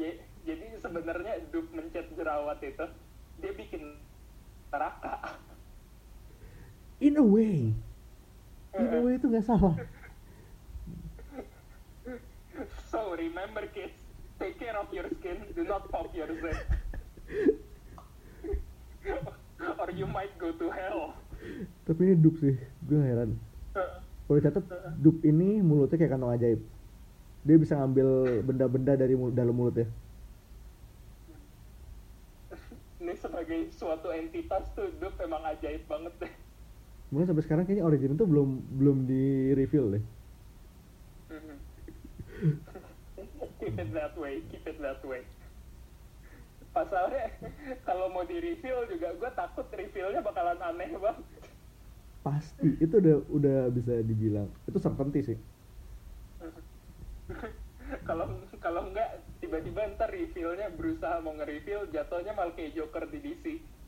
Ja- 0.00 0.20
jadi 0.48 0.80
sebenarnya 0.80 1.44
Dup 1.52 1.68
mencet 1.76 2.08
jerawat 2.16 2.64
itu 2.64 2.88
dia 3.38 3.52
bikin 3.52 4.00
neraka 4.72 5.36
In 6.98 7.14
a 7.14 7.22
way, 7.22 7.70
in 8.74 8.86
a 8.90 8.98
way 8.98 9.14
itu 9.14 9.30
nggak 9.30 9.46
salah. 9.46 9.78
so 12.90 13.14
remember 13.14 13.62
kids 13.70 13.94
take 14.42 14.58
care 14.58 14.74
of 14.74 14.90
your 14.90 15.06
skin 15.14 15.38
do 15.54 15.62
not 15.62 15.86
pop 15.94 16.10
your 16.10 16.26
zip 16.42 16.58
or 19.78 19.88
you 19.94 20.10
might 20.10 20.34
go 20.42 20.50
to 20.50 20.66
hell 20.74 21.14
Tapi 21.88 22.00
ini 22.04 22.14
Dup 22.20 22.36
sih, 22.36 22.54
gue 22.84 23.00
heran. 23.00 23.32
Kalau 24.28 24.40
catat 24.44 24.64
Dup 25.00 25.16
ini 25.24 25.64
mulutnya 25.64 25.96
kayak 25.96 26.12
kantong 26.14 26.36
ajaib. 26.36 26.60
Dia 27.46 27.56
bisa 27.56 27.80
ngambil 27.80 28.08
benda-benda 28.44 28.92
dari 28.92 29.16
mul- 29.16 29.32
dalam 29.32 29.56
mulutnya. 29.56 29.88
ini 32.98 33.14
sebagai 33.14 33.70
suatu 33.72 34.10
entitas 34.10 34.66
tuh 34.74 34.90
Dup 34.98 35.14
emang 35.22 35.40
ajaib 35.46 35.86
banget 35.86 36.10
deh 36.18 36.32
Mungkin 37.08 37.30
sampai 37.30 37.44
sekarang 37.46 37.64
kayaknya 37.64 37.86
origin 37.88 38.12
itu 38.18 38.26
belum 38.28 38.48
belum 38.76 39.08
di 39.08 39.54
reveal 39.56 39.96
deh. 39.96 40.04
keep 43.58 43.78
it 43.78 43.90
that 43.94 44.14
way 44.18 44.42
keep 44.52 44.66
it 44.66 44.78
that 44.78 45.00
way 45.06 45.22
pasalnya 46.78 47.26
kalau 47.88 48.06
mau 48.14 48.22
di 48.22 48.38
reveal 48.38 48.86
juga 48.86 49.10
gue 49.18 49.30
takut 49.34 49.66
revealnya 49.74 50.22
bakalan 50.22 50.60
aneh 50.62 50.94
banget 50.94 51.26
Pasti 52.18 52.68
itu 52.82 52.94
udah 52.98 53.16
udah 53.30 53.58
bisa 53.72 54.02
dibilang 54.04 54.50
itu 54.66 54.76
certainty 54.82 55.20
sih. 55.22 55.38
kalau 58.08 58.26
kalau 58.60 58.90
enggak 58.90 59.22
tiba-tiba 59.40 59.96
ntar 59.96 60.12
revealnya 60.12 60.68
berusaha 60.76 61.24
mau 61.24 61.32
nge-reveal 61.38 61.88
jatuhnya 61.88 62.36
malah 62.36 62.52
kayak 62.52 62.74
Joker 62.76 63.08
di 63.08 63.18
DC 63.22 63.44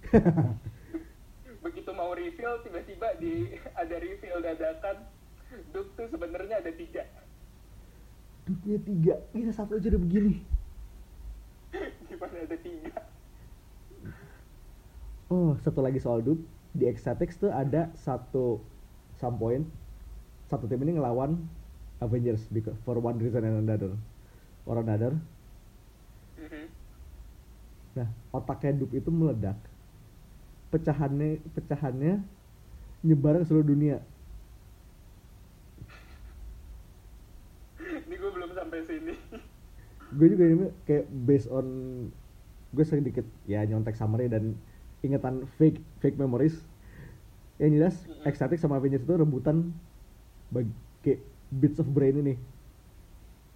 begitu 1.64 1.90
mau 1.92 2.16
reveal 2.16 2.64
tiba-tiba 2.64 3.12
di 3.20 3.52
ada 3.76 3.96
reveal 4.00 4.40
dadakan 4.40 5.04
Duk 5.74 5.86
tuh 5.98 6.06
sebenarnya 6.10 6.62
ada 6.62 6.70
tiga. 6.70 7.02
Dupnya 8.46 8.78
tiga, 8.82 9.14
kita 9.34 9.52
satu 9.54 9.78
aja 9.78 9.86
udah 9.94 10.02
begini. 10.02 10.34
Ada 12.20 12.56
tiga? 12.60 12.92
Oh, 15.32 15.56
satu 15.64 15.80
lagi 15.80 15.96
soal 16.02 16.20
dup. 16.20 16.36
Di 16.76 16.86
Ecstatics 16.86 17.40
tuh 17.40 17.48
ada 17.48 17.88
satu 17.96 18.60
some 19.16 19.40
point. 19.40 19.64
Satu 20.52 20.68
tim 20.68 20.82
ini 20.84 21.00
ngelawan 21.00 21.40
Avengers 22.02 22.44
because 22.52 22.76
for 22.84 23.00
one 23.00 23.16
reason 23.16 23.42
and 23.42 23.64
another. 23.64 23.96
Or 24.68 24.76
another. 24.78 25.16
Mhm. 26.36 26.64
Nah, 27.96 28.08
otaknya 28.36 28.84
dup 28.84 28.92
itu 28.92 29.08
meledak. 29.08 29.56
Pecahannya 30.70 31.42
pecahannya 31.56 32.22
nyebar 33.02 33.40
ke 33.40 33.44
seluruh 33.48 33.66
dunia. 33.66 33.98
Ini 37.80 38.14
gue 38.14 38.30
belum 38.30 38.50
sampai 38.54 38.80
sini. 38.86 39.14
Gue 40.10 40.26
juga 40.34 40.44
ini 40.50 40.66
kayak 40.86 41.04
based 41.26 41.48
on 41.50 41.66
gue 42.70 42.84
sering 42.86 43.02
dikit 43.06 43.26
ya 43.50 43.66
nyontek 43.66 43.98
summary 43.98 44.30
dan 44.30 44.54
ingetan 45.02 45.46
fake 45.58 45.80
fake 46.02 46.18
memories. 46.18 46.66
Yang 47.60 47.70
jelas, 47.76 47.96
Mm-mm. 48.08 48.24
Ecstatic 48.28 48.58
sama 48.58 48.80
Avengers 48.80 49.04
itu 49.04 49.14
rebutan 49.14 49.70
bagi 50.50 50.72
kayak 51.04 51.20
bits 51.52 51.78
of 51.82 51.88
brain 51.92 52.16
ini. 52.20 52.34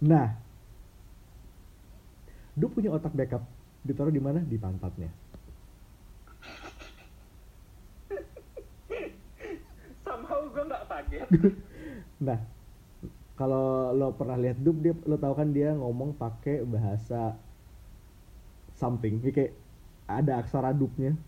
Nah, 0.00 0.36
Dup 2.54 2.70
punya 2.74 2.90
otak 2.94 3.10
backup 3.18 3.42
ditaruh 3.82 4.14
di 4.14 4.22
mana? 4.22 4.38
Di 4.42 4.54
pantatnya. 4.58 5.10
Somehow 10.06 10.40
gue 10.50 10.62
nggak 10.66 10.84
kaget. 10.90 11.28
Nah, 12.24 12.38
kalau 13.34 13.90
lo 13.90 14.14
pernah 14.14 14.38
lihat 14.38 14.62
Dup, 14.62 14.78
dia 14.78 14.94
lo 15.06 15.18
tahu 15.18 15.34
kan 15.34 15.50
dia 15.50 15.74
ngomong 15.74 16.14
pakai 16.14 16.62
bahasa 16.62 17.34
something, 18.78 19.18
kayak 19.22 19.54
ada 20.06 20.38
aksara 20.38 20.70
Dupnya. 20.70 21.18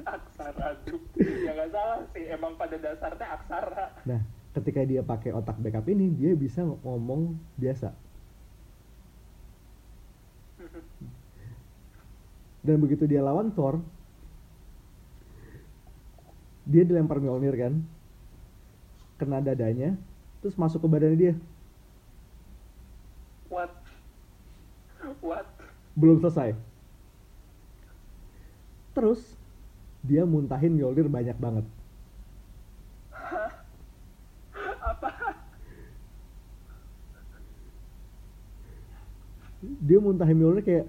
aksara 0.14 0.78
Duk. 0.86 1.02
Ya 1.18 1.52
nggak 1.58 1.70
salah 1.74 2.00
sih. 2.14 2.24
Emang 2.30 2.54
pada 2.54 2.78
dasarnya 2.78 3.26
aksara. 3.34 3.86
Nah, 4.06 4.20
ketika 4.54 4.86
dia 4.86 5.02
pakai 5.02 5.34
otak 5.34 5.58
backup 5.58 5.90
ini, 5.90 6.06
dia 6.14 6.38
bisa 6.38 6.62
ngomong 6.62 7.34
biasa. 7.58 7.90
Dan 12.66 12.76
begitu 12.78 13.08
dia 13.08 13.24
lawan 13.24 13.50
Thor, 13.56 13.80
dia 16.68 16.84
dilempar 16.84 17.16
Mjolnir 17.16 17.56
kan, 17.56 17.80
kena 19.16 19.40
dadanya, 19.40 19.96
terus 20.40 20.56
masuk 20.56 20.84
ke 20.84 20.88
badannya 20.88 21.18
dia. 21.18 21.34
What? 23.48 23.72
What? 25.20 25.46
belum 26.00 26.16
selesai. 26.24 26.56
Terus 28.96 29.20
dia 30.00 30.24
muntahin 30.24 30.74
Mjolnir 30.74 31.06
banyak 31.12 31.36
banget. 31.36 31.66
Apa? 34.80 35.10
Dia 39.60 39.98
muntahin 40.00 40.40
Mjolnir 40.40 40.64
kayak 40.64 40.86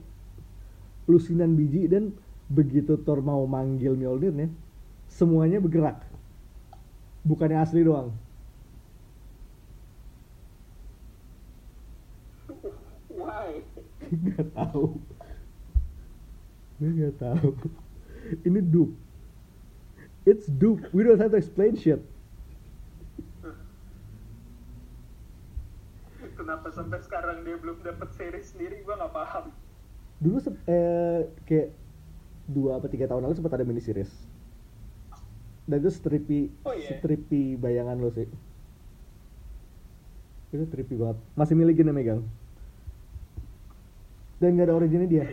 lusinan 1.11 1.59
biji 1.59 1.91
dan 1.91 2.15
begitu 2.47 2.95
Thor 3.03 3.19
mau 3.19 3.43
manggil 3.43 3.99
Mjolnirnya, 3.99 4.47
semuanya 5.11 5.59
bergerak. 5.59 6.07
Bukannya 7.21 7.59
asli 7.61 7.85
doang. 7.85 8.15
Why? 14.11 14.35
Gak 14.35 14.51
tahu. 14.51 14.85
Gue 16.77 16.89
gak 16.99 17.15
tahu. 17.17 17.49
Ini 18.43 18.59
dupe. 18.61 18.93
It's 20.23 20.45
dupe. 20.45 20.85
We 20.91 21.01
don't 21.01 21.17
have 21.17 21.31
to 21.31 21.39
explain 21.39 21.73
shit. 21.73 22.03
Kenapa 26.31 26.67
sampai 26.69 26.99
sekarang 26.99 27.45
dia 27.45 27.55
belum 27.55 27.81
dapat 27.81 28.09
series 28.13 28.49
sendiri? 28.49 28.81
Gue 28.81 28.93
nggak 28.93 29.13
paham. 29.13 29.45
dulu 30.21 30.37
eh, 30.69 31.25
kayak 31.49 31.73
dua 32.45 32.77
apa 32.77 32.85
tiga 32.85 33.09
tahun 33.09 33.25
lalu 33.25 33.41
sempat 33.41 33.57
ada 33.57 33.65
mini 33.65 33.81
series 33.81 34.09
dan 35.65 35.81
itu 35.81 35.89
strippy 35.89 36.45
Oh, 36.61 36.77
iya? 36.77 36.93
strippy 36.93 37.57
bayangan 37.57 37.97
lo 37.97 38.13
sih 38.13 38.29
itu 40.53 40.61
trippy 40.69 40.93
banget 40.93 41.17
masih 41.33 41.57
milikin 41.57 41.89
yang 41.89 41.97
megang 41.97 42.21
dan 44.41 44.57
gak 44.57 44.65
ada 44.67 44.75
originnya 44.75 45.07
dia. 45.07 45.25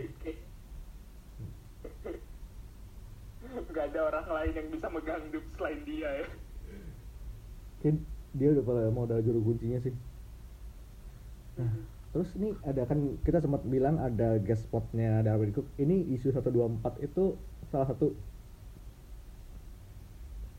Gak 3.69 3.85
ada 3.93 3.99
orang 4.05 4.27
lain 4.29 4.51
yang 4.53 4.67
bisa 4.69 4.87
megang 4.87 5.23
Duk 5.33 5.45
selain 5.57 5.81
dia 5.83 6.09
ya. 6.21 6.27
kayak 7.79 7.95
dia 8.35 8.51
udah 8.51 8.61
pada 8.61 8.91
mau 8.91 9.07
ada 9.07 9.23
juru 9.23 9.39
kuncinya 9.41 9.79
sih. 9.79 9.95
Nah 11.57 11.71
terus 12.09 12.33
ini 12.35 12.57
ada 12.65 12.83
kan 12.83 13.21
kita 13.21 13.37
sempat 13.39 13.61
bilang 13.65 13.95
ada 13.97 14.35
guest 14.37 14.67
spotnya 14.67 15.23
Darwin 15.23 15.49
Cook. 15.49 15.65
Ini 15.79 16.11
isu 16.13 16.29
124 16.29 16.99
itu 17.01 17.37
salah 17.71 17.87
satu 17.87 18.13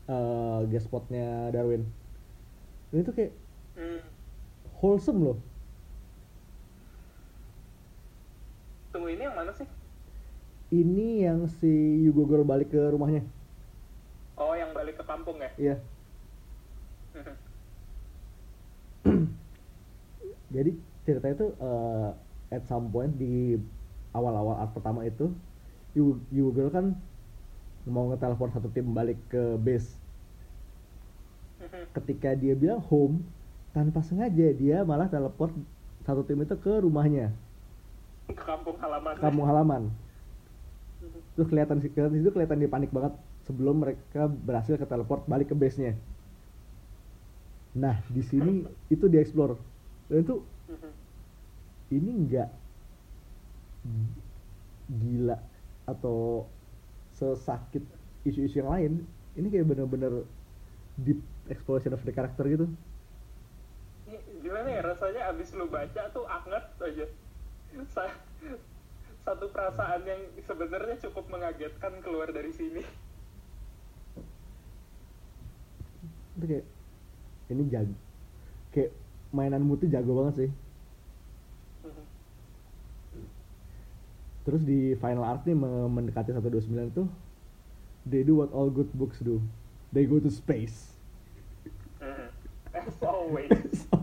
eh, 0.07 0.59
guest 0.67 0.89
spotnya 0.89 1.53
Darwin. 1.53 1.85
Ini 2.91 3.01
tuh 3.05 3.15
kayak 3.15 3.31
Hmm. 3.71 4.03
wholesome 4.83 5.23
loh 5.23 5.37
Tunggu 8.91 9.07
ini 9.11 9.23
yang 9.27 9.35
mana 9.35 9.51
sih? 9.55 9.67
ini 10.71 11.27
yang 11.27 11.47
si 11.59 11.67
Yugo 12.07 12.23
Girl 12.29 12.47
balik 12.47 12.71
ke 12.71 12.79
rumahnya 12.93 13.23
Oh, 14.39 14.55
yang 14.57 14.71
balik 14.73 14.97
ke 14.99 15.03
kampung 15.05 15.37
ya? 15.39 15.51
iya 15.59 15.75
jadi 20.55 20.71
ceritanya 21.05 21.35
tuh 21.41 21.49
eh, 21.59 22.09
at 22.55 22.63
some 22.67 22.87
point 22.91 23.11
di 23.15 23.55
awal-awal 24.11 24.59
art 24.59 24.71
pertama 24.75 25.07
itu 25.07 25.31
Yugo, 25.95 26.51
Girl 26.55 26.71
kan 26.71 26.85
mau 27.87 28.07
ngetelepon 28.13 28.51
satu 28.53 28.69
tim 28.71 28.87
balik 28.93 29.17
ke 29.31 29.57
base 29.59 29.97
ketika 31.95 32.33
dia 32.35 32.53
bilang 32.55 32.79
home 32.89 33.21
tanpa 33.75 33.99
sengaja 34.03 34.51
dia 34.55 34.83
malah 34.87 35.07
teleport 35.11 35.51
satu 36.07 36.23
tim 36.27 36.39
itu 36.43 36.55
ke 36.57 36.73
rumahnya 36.83 37.31
kampung 38.35 38.77
halaman. 38.79 39.13
kampung 39.19 39.45
halaman. 39.47 39.83
Terus 41.35 41.47
kelihatan 41.47 41.81
sih 41.81 41.89
kelihatan 41.89 42.19
itu 42.21 42.29
kelihatan 42.29 42.59
dia 42.61 42.69
panik 42.69 42.91
banget 42.93 43.13
sebelum 43.47 43.81
mereka 43.81 44.29
berhasil 44.29 44.77
ke 44.77 44.85
teleport 44.85 45.25
balik 45.25 45.49
ke 45.49 45.57
base 45.57 45.81
nya 45.81 45.93
nah 47.71 47.95
di 48.11 48.19
sini 48.19 48.67
itu 48.91 49.07
dieksplor 49.07 49.55
dan 50.11 50.27
itu 50.27 50.43
ini 51.91 52.11
enggak 52.11 52.51
gila 54.91 55.37
atau 55.87 56.47
sesakit 57.15 57.83
isu-isu 58.27 58.63
yang 58.63 58.71
lain. 58.71 58.91
Ini 59.35 59.47
kayak 59.47 59.67
bener-bener 59.71 60.27
deep 60.99 61.19
exploration 61.47 61.95
of 61.95 62.03
the 62.03 62.11
character 62.11 62.43
gitu. 62.47 62.67
Gimana 64.43 64.67
ya 64.67 64.81
rasanya 64.83 65.21
abis 65.31 65.55
lu 65.55 65.71
baca 65.71 66.01
tuh 66.11 66.27
anget 66.27 66.65
aja. 66.83 67.05
Sa- 67.87 68.19
Satu 69.21 69.45
perasaan 69.47 70.01
yang 70.03 70.17
sebenarnya 70.41 70.97
cukup 70.99 71.29
mengagetkan 71.29 72.01
keluar 72.01 72.29
dari 72.29 72.51
sini. 72.51 72.81
itu 76.31 76.45
kayak 76.47 76.65
ini 77.53 77.63
jago. 77.69 77.93
Kayak 78.73 78.91
mainan 79.29 79.61
mutu 79.61 79.85
jago 79.85 80.17
banget 80.17 80.35
sih. 80.35 80.51
Terus 84.41 84.65
di 84.65 84.97
final 84.97 85.21
art 85.21 85.45
nih 85.45 85.53
me- 85.53 85.85
mendekati 85.85 86.33
129 86.33 86.73
tuh 86.89 87.05
they 88.01 88.25
do 88.25 88.41
what 88.41 88.49
all 88.49 88.73
good 88.73 88.89
books 88.97 89.21
do. 89.21 89.37
They 89.93 90.09
go 90.09 90.17
to 90.17 90.33
space. 90.33 90.97
As 92.73 92.97
always, 93.05 93.53
So, 93.85 94.01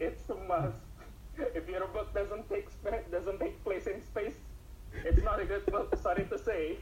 it's 0.00 0.24
a 0.32 0.38
must. 0.48 0.81
If 1.58 1.64
your 1.68 1.86
book 1.90 2.14
doesn't 2.14 2.46
take 2.48 2.68
doesn't 3.10 3.38
take 3.38 3.56
place 3.66 3.86
in 3.90 4.02
space, 4.02 4.38
it's 5.04 5.22
not 5.22 5.42
a 5.42 5.46
good 5.46 5.66
book. 5.66 5.90
Sorry 5.98 6.24
to 6.30 6.38
say. 6.38 6.78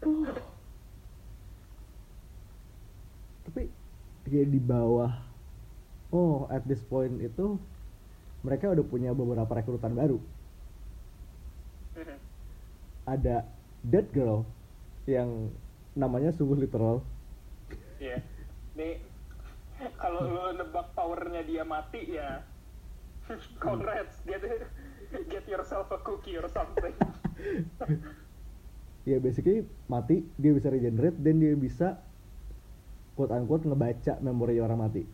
tapi 3.50 3.66
kayak 4.30 4.46
di 4.46 4.62
bawah 4.62 5.10
oh 6.14 6.46
at 6.54 6.62
this 6.70 6.78
point 6.86 7.18
itu 7.18 7.58
mereka 8.46 8.70
udah 8.70 8.86
punya 8.86 9.10
beberapa 9.10 9.50
rekrutan 9.58 9.98
baru 9.98 10.22
ada 13.10 13.42
Dead 13.82 14.06
Girl 14.14 14.46
yang 15.10 15.50
namanya 15.98 16.30
sungguh 16.30 16.62
literal 16.62 17.02
Iya. 18.00 18.16
Ini 18.80 18.96
kalau 20.00 20.24
lo 20.24 20.56
nebak 20.56 20.96
powernya 20.96 21.44
dia 21.44 21.68
mati 21.68 22.16
ya 22.16 22.40
congrats 23.64 24.20
get 24.26 24.42
get 25.28 25.44
yourself 25.48 25.90
a 25.90 25.98
cookie 26.02 26.36
or 26.36 26.48
something. 26.50 26.94
Ya 29.08 29.16
basically 29.16 29.64
mati 29.88 30.28
dia 30.36 30.52
bisa 30.52 30.68
regenerate 30.68 31.16
dan 31.24 31.40
dia 31.40 31.56
bisa 31.56 32.04
quote 33.16 33.32
unquote 33.32 33.64
ngebaca 33.64 34.20
memori 34.20 34.60
orang 34.60 34.76
mati. 34.76 35.08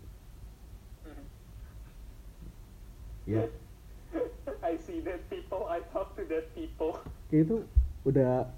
Ya. 3.31 3.47
I 4.67 4.75
see 4.83 4.99
dead 5.07 5.23
people 5.31 5.71
I 5.71 5.87
talk 5.95 6.19
to 6.19 6.27
dead 6.27 6.51
people. 6.59 6.99
Kayak 7.31 7.47
itu 7.47 7.57
udah 8.03 8.51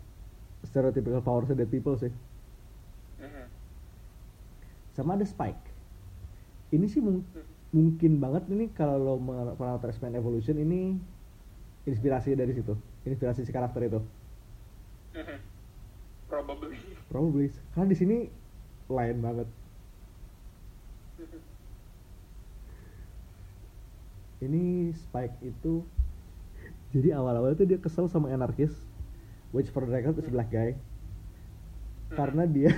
stereotypical 0.65 1.21
power 1.21 1.45
dead 1.45 1.69
people 1.69 2.01
sih. 2.01 2.11
Sama 4.97 5.15
ada 5.15 5.29
Spike. 5.29 5.61
Ini 6.73 6.89
sih 6.89 7.05
mung- 7.05 7.23
mungkin 7.69 8.17
banget 8.17 8.49
ini 8.49 8.73
kalau 8.73 8.97
lo 8.97 9.15
X-Men 9.85 10.17
Evolution 10.17 10.57
ini 10.57 10.97
inspirasi 11.85 12.33
dari 12.33 12.53
situ 12.57 12.77
inspirasi 13.09 13.49
si 13.49 13.53
karakter 13.53 13.89
itu. 13.89 14.01
Probably. 16.29 16.77
Probably. 17.09 17.49
Karena 17.73 17.89
di 17.89 17.97
sini 17.97 18.17
lain 18.93 19.17
banget. 19.25 19.49
Ini 24.39 24.95
Spike 24.95 25.43
itu 25.43 25.83
jadi 26.95 27.19
awal-awal 27.19 27.59
itu 27.59 27.67
dia 27.67 27.77
kesel 27.77 28.07
sama 28.07 28.31
anarkis 28.31 28.71
which 29.51 29.69
for 29.75 29.83
the 29.83 29.91
record 29.91 30.15
is 30.21 30.31
black 30.31 30.53
guy. 30.53 30.79
Karena 32.15 32.47
dia 32.47 32.71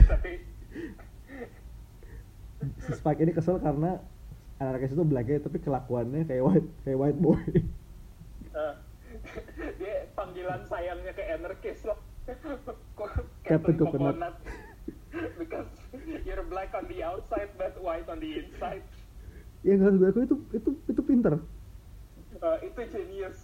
si 2.86 2.92
Spike 2.96 3.20
ini 3.20 3.36
kesel 3.36 3.60
karena 3.60 4.00
anarkis 4.60 4.92
itu 4.92 5.04
black 5.08 5.26
guy 5.26 5.40
tapi 5.40 5.58
kelakuannya 5.64 6.28
kayak 6.28 6.44
white 6.44 6.68
kayak 6.84 6.98
white 7.00 7.20
boy. 7.20 7.40
Uh, 8.52 8.76
dia 9.80 10.04
panggilan 10.12 10.62
sayangnya 10.68 11.16
ke 11.16 11.24
anarkis 11.24 11.80
loh. 11.88 11.96
Captain 13.48 13.76
Coconut. 13.80 14.36
because 15.40 15.66
you're 16.22 16.44
black 16.46 16.70
on 16.76 16.86
the 16.86 17.02
outside 17.02 17.50
but 17.58 17.74
white 17.82 18.06
on 18.06 18.20
the 18.20 18.44
inside. 18.44 18.84
Ya 19.64 19.76
nggak 19.76 20.12
gue 20.14 20.24
itu 20.28 20.36
itu 20.54 20.70
itu 20.88 21.00
pinter. 21.02 21.40
Uh, 22.40 22.56
itu 22.60 22.80
genius. 22.92 23.38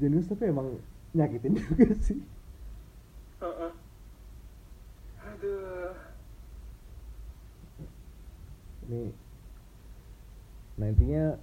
Jenius 0.00 0.26
tapi 0.26 0.50
emang 0.50 0.80
nyakitin 1.14 1.54
juga 1.60 1.94
sih. 2.02 2.18
Uh-uh. 3.38 3.72
aduh 5.24 5.92
ini 8.90 9.14
nah 10.74 10.90
intinya 10.90 11.38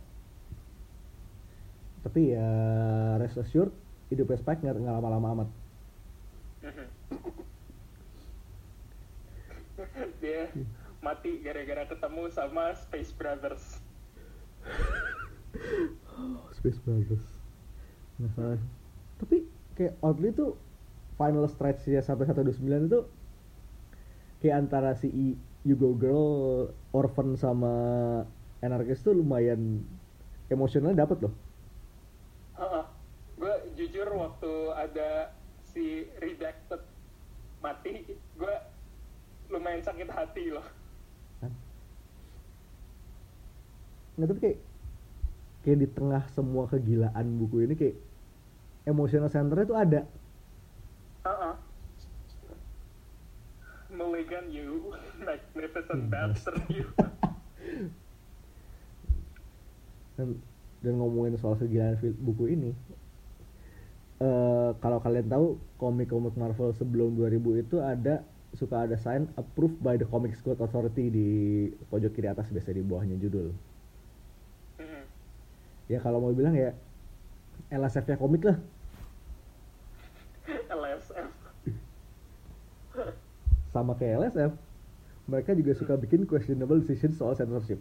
tapi 2.02 2.34
ya 2.34 2.50
rest 3.22 3.38
assured 3.38 3.70
hidupnya 4.12 4.38
Spike 4.42 4.62
nggak 4.66 4.76
nggak 4.76 4.96
lama-lama 5.00 5.28
amat. 5.38 5.50
Dia 10.22 10.52
mati 11.02 11.42
gara-gara 11.42 11.86
ketemu 11.88 12.30
sama 12.34 12.76
Space 12.76 13.12
Brothers. 13.16 13.80
Space 16.58 16.80
Brothers. 16.84 17.26
Salah. 18.38 18.62
Tapi 19.18 19.46
kayak 19.78 19.98
oddly 20.04 20.30
tuh 20.34 20.58
final 21.18 21.48
stretch 21.50 21.88
ya 21.90 22.02
sampai 22.06 22.28
129 22.30 22.88
itu 22.90 23.00
kayak 24.42 24.56
antara 24.58 24.94
si 24.98 25.08
I- 25.10 25.38
You 25.62 25.78
Go 25.78 25.94
Girl, 25.94 26.70
Orphan 26.92 27.38
sama 27.38 27.74
Anarchist 28.62 29.06
tuh 29.06 29.14
lumayan 29.14 29.86
emosionalnya 30.50 31.06
dapet 31.06 31.22
loh. 31.26 31.34
Gue 33.42 33.58
jujur 33.74 34.06
waktu 34.22 34.54
ada 34.78 35.34
si 35.66 36.06
Redacted 36.22 36.78
mati 37.58 38.06
gue 38.38 38.56
lumayan 39.50 39.82
sakit 39.82 40.06
hati 40.14 40.54
loh. 40.54 40.66
Kan 41.42 41.50
nggak 44.14 44.28
tapi 44.30 44.40
kayak 44.46 44.60
kayak 45.66 45.78
di 45.82 45.88
tengah 45.90 46.24
semua 46.38 46.70
kegilaan 46.70 47.42
buku 47.42 47.66
ini 47.66 47.74
kayak 47.74 47.98
emotional 48.86 49.34
centernya 49.34 49.66
tuh 49.66 49.80
ada. 49.82 50.02
Uh-uh. 51.26 51.58
Mulligan 53.92 54.48
you, 54.52 54.96
magnificent 55.28 56.08
Hmm, 56.08 56.12
bastard 56.12 56.64
you. 56.72 56.88
dan, 60.18 60.38
dan 60.86 60.94
ngomongin 61.02 61.36
soal 61.40 61.58
kegilaan 61.58 61.98
buku 62.22 62.54
ini 62.54 62.72
eh 64.22 64.70
kalau 64.78 65.02
kalian 65.02 65.26
tahu 65.26 65.58
komik-komik 65.82 66.38
Marvel 66.38 66.78
sebelum 66.78 67.18
2000 67.18 67.64
itu 67.66 67.82
ada 67.82 68.22
suka 68.54 68.86
ada 68.86 68.94
sign 69.00 69.26
approved 69.34 69.82
by 69.82 69.98
the 69.98 70.06
Comics 70.06 70.44
Code 70.46 70.62
Authority 70.62 71.10
di 71.10 71.30
pojok 71.90 72.14
kiri 72.14 72.30
atas 72.30 72.54
biasa 72.54 72.70
di 72.70 72.86
bawahnya 72.86 73.18
judul 73.18 73.50
Hmm. 74.78 75.06
ya 75.90 75.98
kalau 76.02 76.22
mau 76.22 76.34
bilang 76.34 76.54
ya 76.54 76.74
LSF 77.74 78.06
nya 78.10 78.18
komik 78.22 78.46
lah 78.46 78.58
sama 83.72 83.96
kayak 83.96 84.28
LSF 84.28 84.52
mereka 85.32 85.56
juga 85.56 85.72
suka 85.78 85.96
bikin 85.96 86.28
questionable 86.28 86.84
decisions 86.84 87.16
soal 87.16 87.38
censorship. 87.38 87.80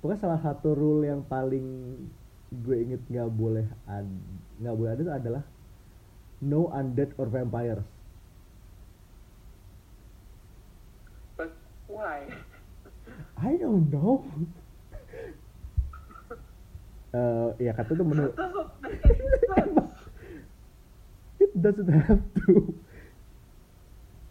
Pokoknya 0.00 0.22
salah 0.22 0.40
satu 0.40 0.72
rule 0.72 1.04
yang 1.04 1.20
paling 1.26 1.98
gue 2.46 2.76
inget 2.78 3.02
nggak 3.10 3.26
boleh 3.34 3.66
nggak 4.62 4.76
boleh 4.78 4.90
ada 4.94 5.02
itu 5.02 5.12
adalah 5.12 5.42
no 6.40 6.70
undead 6.70 7.10
or 7.18 7.26
vampires. 7.26 7.84
But 11.34 11.52
why? 11.90 12.30
I 13.36 13.60
don't 13.60 13.92
know. 13.92 14.24
Eh, 17.16 17.48
ya 17.64 17.72
kata 17.72 17.96
tuh 17.96 18.04
menurut 18.04 18.36
it 21.40 21.52
doesn't 21.54 21.88
have 21.88 22.22
to. 22.44 22.72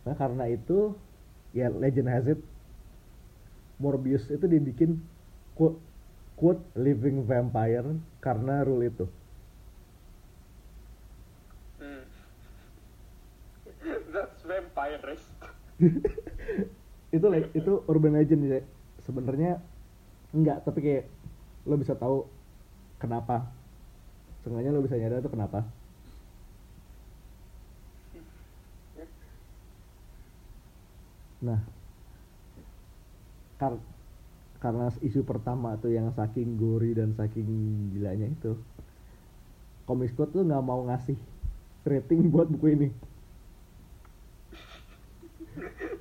Nah 0.05 0.15
karena 0.17 0.45
itu 0.49 0.93
ya 1.55 1.69
legend 1.71 2.09
has 2.09 2.27
it 2.29 2.39
Morbius 3.75 4.31
itu 4.31 4.45
dibikin 4.47 5.03
quote, 5.57 5.79
quote 6.39 6.63
living 6.79 7.27
vampire 7.27 7.83
karena 8.23 8.63
rule 8.63 8.87
itu. 8.87 9.05
Hmm. 11.81 12.03
That's 14.15 14.41
vampirist. 14.47 15.27
itu 17.15 17.25
le- 17.27 17.51
itu 17.51 17.73
urban 17.91 18.15
legend 18.15 18.47
ya. 18.47 18.63
Sebenarnya 19.03 19.59
enggak 20.31 20.63
tapi 20.63 20.79
kayak 20.79 21.05
lo 21.67 21.75
bisa 21.75 21.99
tahu 21.99 22.23
kenapa. 23.01 23.51
Seenggaknya 24.45 24.71
lo 24.71 24.85
bisa 24.85 24.95
nyadar 24.95 25.19
itu 25.19 25.31
kenapa 25.33 25.67
nah 31.43 31.59
kar- 33.59 33.83
karena 34.59 34.89
isu 35.03 35.21
pertama 35.27 35.75
tuh 35.77 35.91
yang 35.93 36.09
saking 36.15 36.55
gori 36.57 36.95
dan 36.95 37.13
saking 37.13 37.47
gilanya 37.93 38.27
itu 38.31 38.55
Comics 39.85 40.17
Code 40.17 40.33
tuh 40.33 40.41
nggak 40.41 40.65
mau 40.65 40.81
ngasih 40.89 41.13
rating 41.85 42.33
buat 42.33 42.49
buku 42.49 42.73
ini. 42.73 42.89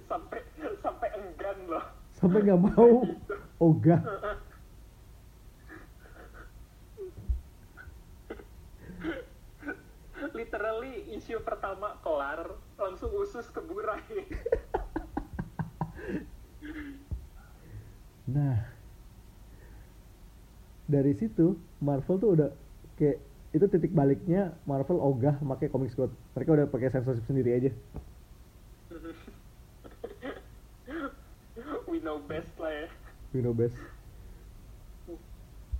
Sampai 0.08 0.40
sampai 0.80 1.08
enggan 1.20 1.58
loh. 1.68 1.84
sampai 2.16 2.40
nggak 2.48 2.60
mau. 2.64 3.04
Ogah 3.60 4.00
Literally 10.34 11.06
isu 11.14 11.38
pertama 11.44 12.00
kelar 12.00 12.56
langsung 12.80 13.12
usus 13.20 13.46
ke 13.52 13.60
Nah, 18.24 18.56
dari 20.88 21.12
situ 21.16 21.56
Marvel 21.80 22.16
tuh 22.16 22.30
udah 22.36 22.50
kayak 22.96 23.20
itu 23.54 23.66
titik 23.70 23.94
baliknya 23.94 24.52
Marvel 24.66 24.98
ogah 24.98 25.38
pakai 25.38 25.68
Comics 25.68 25.94
Code. 25.94 26.10
Mereka 26.34 26.50
udah 26.56 26.66
pakai 26.66 26.90
censorship 26.90 27.22
sendiri 27.28 27.54
aja. 27.54 27.70
We 31.90 32.02
know 32.02 32.18
best 32.24 32.50
lah 32.58 32.72
ya. 32.72 32.86
You 33.36 33.42
know 33.46 33.54
best. 33.54 33.76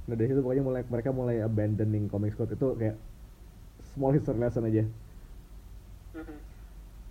Nah 0.05 0.15
dari 0.15 0.29
situ 0.31 0.45
pokoknya 0.45 0.63
mulai 0.63 0.85
mereka 0.87 1.11
mulai 1.11 1.41
abandoning 1.41 2.07
Comics 2.13 2.37
Code 2.37 2.55
itu 2.55 2.69
kayak 2.77 2.97
small 3.97 4.13
history 4.13 4.39
lesson 4.39 4.69
aja. 4.69 4.85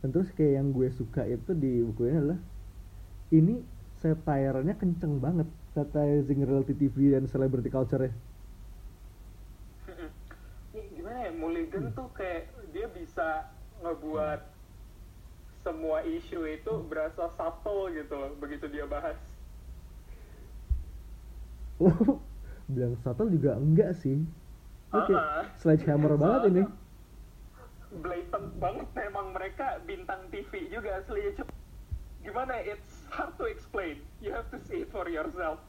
dan 0.04 0.12
terus 0.12 0.28
kayak 0.36 0.60
yang 0.60 0.76
gue 0.76 0.92
suka 1.00 1.24
itu 1.24 1.56
di 1.56 1.80
buku 1.80 2.12
ini 2.12 2.20
adalah 2.20 2.40
ini 3.32 3.64
satire-nya 4.04 4.76
kenceng 4.76 5.18
banget. 5.18 5.48
Satirizing 5.72 6.44
reality 6.44 6.76
TV 6.76 7.16
dan 7.16 7.26
celebrity 7.26 7.72
culture 7.72 8.04
ya 8.04 8.14
gimana 10.94 11.28
ya? 11.28 11.32
Mulligan 11.36 11.92
tuh 11.92 12.08
kayak 12.16 12.48
dia 12.72 12.88
bisa 12.90 13.46
ngebuat 13.84 14.40
semua 15.60 16.00
isu 16.04 16.44
itu 16.46 16.74
berasa 16.88 17.28
subtle 17.36 17.92
gitu 17.92 18.14
loh 18.16 18.32
begitu 18.40 18.68
dia 18.68 18.84
bahas. 18.86 19.16
Bilang 22.74 22.96
subtle 23.04 23.32
juga 23.32 23.60
enggak 23.60 23.92
sih. 23.98 24.24
Ini 24.94 25.00
kayak 25.04 25.18
Ah-ah. 25.18 25.44
sledgehammer 25.58 26.14
banget 26.16 26.42
ini. 26.52 26.64
blatant 27.94 28.50
banget 28.58 28.90
memang 28.98 29.38
mereka 29.38 29.78
bintang 29.86 30.26
TV 30.34 30.66
juga 30.66 30.98
aslinya 30.98 31.32
Cuk. 31.38 31.50
gimana 32.24 32.58
ya, 32.58 32.74
it's 32.74 32.93
hard 33.14 33.34
to 33.38 33.46
explain 33.46 34.02
you 34.20 34.34
have 34.34 34.48
to 34.50 34.58
see 34.66 34.82
it 34.82 34.90
for 34.90 35.06
yourself 35.06 35.62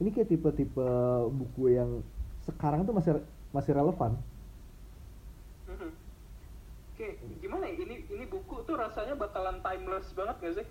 ini 0.00 0.10
kayak 0.10 0.32
tipe-tipe 0.32 0.88
buku 1.30 1.76
yang 1.76 2.00
sekarang 2.44 2.82
tuh 2.84 2.96
masih 2.96 3.20
masih 3.52 3.72
relevan 3.76 4.16
Mhm. 5.64 5.90
Oke, 6.94 7.08
gimana 7.42 7.66
ya? 7.66 7.74
Ini 7.74 7.96
ini 8.06 8.24
buku 8.30 8.62
tuh 8.68 8.76
rasanya 8.78 9.18
bakalan 9.18 9.58
timeless 9.64 10.14
banget 10.14 10.36
gak 10.38 10.54
sih? 10.62 10.66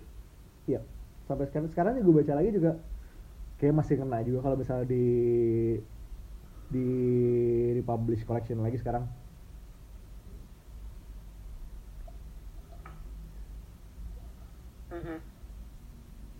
Iya, 0.70 0.80
sampai 1.28 1.44
sekarang 1.50 1.68
sekarang 1.68 1.92
gue 2.00 2.14
baca 2.14 2.32
lagi 2.40 2.50
juga 2.54 2.80
kayak 3.60 3.74
masih 3.76 4.00
kena 4.00 4.24
juga 4.24 4.38
kalau 4.40 4.56
misalnya 4.56 4.86
di 4.88 5.04
di 6.72 6.86
republish 7.76 8.24
collection 8.24 8.64
lagi 8.64 8.80
sekarang. 8.80 9.04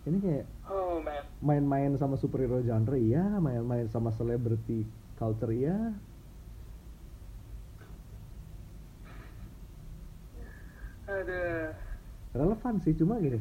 Ini 0.05 0.17
kayak 0.21 0.45
Oh 0.69 1.01
main-main 1.45 1.93
sama 1.99 2.17
superhero 2.17 2.61
genre 2.65 2.97
iya, 2.97 3.37
main-main 3.37 3.85
sama 3.91 4.09
celebrity 4.09 4.85
culture 5.19 5.51
iya. 5.51 5.93
ada 11.05 11.69
Relevan 12.35 12.81
sih, 12.83 12.91
cuma 12.97 13.21
gini. 13.21 13.39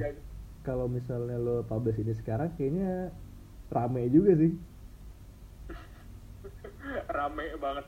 Kalau 0.62 0.86
misalnya 0.86 1.34
lo 1.34 1.66
publish 1.66 1.98
ini 1.98 2.14
sekarang 2.14 2.54
kayaknya 2.54 3.10
rame 3.72 4.06
juga 4.06 4.38
sih. 4.38 4.54
rame 7.16 7.44
banget. 7.58 7.86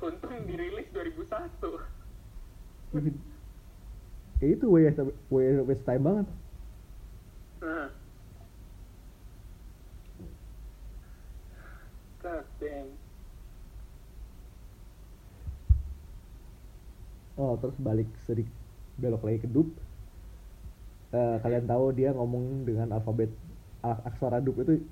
Untung 0.00 0.40
dirilis 0.48 0.88
2001. 0.94 1.20
Kayak 4.40 4.52
itu 4.56 4.66
waste, 4.72 5.02
waste 5.68 5.84
time 5.84 6.04
banget. 6.06 6.26
God. 7.58 7.90
Oh, 17.38 17.54
terus 17.54 17.78
balik 17.78 18.10
sedikit 18.26 18.50
belok 18.98 19.22
lagi 19.22 19.46
ke 19.46 19.48
dup. 19.50 19.70
Eh, 21.14 21.36
kalian 21.40 21.64
tahu 21.70 21.94
dia 21.94 22.10
ngomong 22.12 22.66
dengan 22.66 22.92
alfabet 22.92 23.30
aksara 23.80 24.42
dup 24.42 24.58
itu 24.60 24.82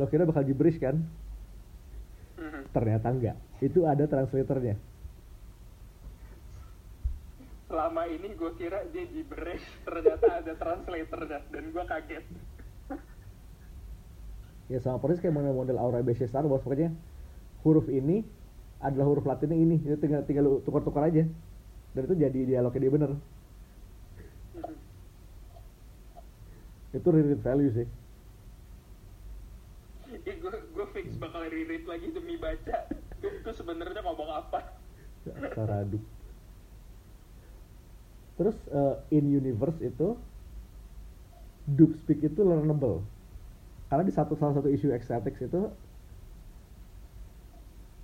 lo 0.00 0.08
kira 0.08 0.24
bakal 0.24 0.42
gibberish 0.42 0.80
kan? 0.80 0.98
Mhm. 2.40 2.72
Ternyata 2.72 3.06
enggak. 3.12 3.36
Itu 3.60 3.84
ada 3.84 4.08
translatornya. 4.08 4.80
Selama 7.68 8.08
ini 8.08 8.32
gue 8.32 8.50
kira 8.56 8.80
dia 8.88 9.04
gibberish, 9.12 9.64
ternyata 9.84 10.40
ada 10.40 10.52
translatornya 10.56 11.44
dan 11.52 11.64
gue 11.68 11.84
kaget. 11.84 12.24
Ya 14.72 14.80
sama 14.80 15.00
persis 15.00 15.20
kayak 15.20 15.36
model-model 15.36 15.76
Aura 15.76 16.00
BC 16.00 16.28
Star 16.28 16.44
Wars 16.44 16.60
pokoknya 16.64 16.92
huruf 17.64 17.88
ini 17.88 18.24
adalah 18.80 19.08
huruf 19.08 19.28
Latinnya 19.28 19.56
ini. 19.56 19.76
Itu 19.84 20.00
tinggal 20.00 20.24
tinggal 20.24 20.44
lu 20.48 20.52
tukar-tukar 20.64 21.12
aja. 21.12 21.28
Dan 21.92 22.00
itu 22.04 22.14
jadi 22.16 22.40
dialognya 22.48 22.80
dia 22.80 22.92
bener. 22.92 23.10
Mhm. 24.56 24.76
Itu 26.96 27.08
read 27.12 27.40
value 27.40 27.72
sih. 27.72 27.88
Ih, 30.08 30.36
gue 30.40 30.52
gue 30.72 30.86
fix 30.96 31.16
bakal 31.20 31.44
reread 31.48 31.84
lagi 31.84 32.08
demi 32.12 32.40
baca. 32.40 32.88
Itu, 33.20 33.50
sebenarnya 33.52 34.00
ngomong 34.00 34.30
apa? 34.32 34.72
Aksara 35.28 35.84
dup. 35.84 36.00
Terus 38.38 38.56
eh, 38.70 39.18
in 39.18 39.26
universe 39.26 39.82
itu 39.82 40.14
dup 41.66 41.92
speak 42.00 42.22
itu 42.24 42.40
learnable. 42.40 43.04
Karena 43.90 44.06
di 44.06 44.14
satu 44.14 44.38
salah 44.38 44.56
satu 44.56 44.70
isu 44.70 44.94
Ecstatics 44.94 45.42
itu 45.44 45.68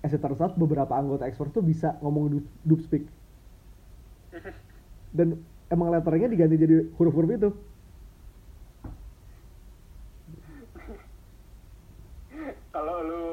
as 0.04 0.12
it 0.12 0.20
turns 0.20 0.36
out, 0.36 0.52
beberapa 0.60 0.92
anggota 0.92 1.24
expert 1.24 1.48
tuh 1.56 1.64
bisa 1.64 1.96
ngomong 2.04 2.28
dup, 2.28 2.46
dup 2.60 2.80
speak. 2.84 3.08
Dan 5.16 5.40
emang 5.72 5.88
letternya 5.88 6.28
diganti 6.28 6.60
jadi 6.60 6.76
huruf-huruf 7.00 7.30
itu. 7.32 7.50
Kalau 12.68 12.96
lu 13.00 13.26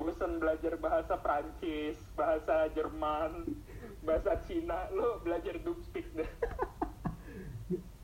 bosan 0.00 0.42
belajar 0.42 0.74
bahasa 0.82 1.14
Prancis, 1.22 1.94
bahasa 2.18 2.66
Jerman, 2.74 3.54
bahasa 4.06 4.38
Cina, 4.46 4.86
lu 4.94 5.18
belajar 5.26 5.58
Dubspeak 5.60 6.06
deh. 6.14 6.30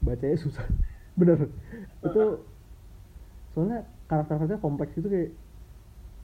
Bacanya 0.03 0.37
susah. 0.37 0.67
Bener. 1.19 1.47
Itu 2.03 2.43
soalnya 3.55 3.87
karakter-karakternya 4.11 4.65
kompleks 4.65 4.99
itu 4.99 5.09
kayak 5.09 5.31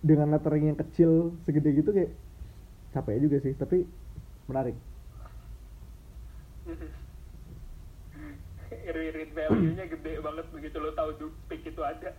dengan 0.03 0.35
lettering 0.35 0.73
yang 0.73 0.79
kecil 0.79 1.35
segede 1.45 1.75
gitu 1.77 1.91
kayak 1.93 2.13
capek 2.97 3.21
juga 3.21 3.37
sih 3.45 3.53
tapi 3.53 3.85
menarik 4.49 4.77
Reread 8.69 9.33
value-nya 9.37 9.85
gede 9.89 10.21
banget 10.25 10.47
begitu 10.53 10.77
lu 10.81 10.93
tahu 10.97 11.11
Dubspeak 11.21 11.61
itu 11.65 11.83
ada. 11.85 12.13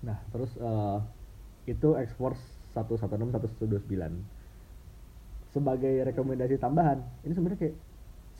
nah 0.00 0.16
terus 0.32 0.48
eh, 0.56 0.98
itu 1.70 1.94
X-Force 1.94 2.42
116 2.74 3.30
129 3.66 3.86
sebagai 5.50 5.94
rekomendasi 6.06 6.62
tambahan 6.62 7.02
ini 7.26 7.34
sebenarnya 7.34 7.58
kayak 7.58 7.76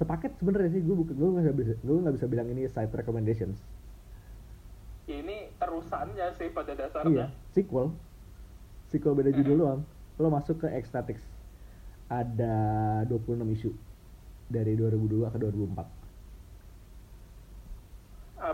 sepaket 0.01 0.33
sebenarnya 0.41 0.71
sih. 0.73 0.81
Gue 0.81 0.97
bukan 1.05 1.15
gue 1.15 1.29
nggak 1.29 1.57
bisa 1.61 1.73
gue 1.77 1.97
nggak 2.01 2.15
bisa 2.17 2.27
bilang 2.27 2.49
ini 2.49 2.65
side 2.65 2.93
recommendations. 2.97 3.61
Ini 5.05 5.53
terusannya 5.61 6.33
sih 6.41 6.49
pada 6.55 6.73
iya 6.73 6.81
dasarnya. 6.89 7.27
sequel. 7.53 7.93
Sequel 8.89 9.13
beda 9.13 9.31
judul 9.37 9.57
doang. 9.61 9.81
Lo 10.17 10.33
masuk 10.33 10.65
ke 10.65 10.69
Ecstatics. 10.73 11.23
Ada 12.09 13.05
26 13.07 13.45
isu. 13.61 13.71
Dari 14.51 14.75
2002 14.75 15.31
ke 15.31 15.39
2004 15.39 16.00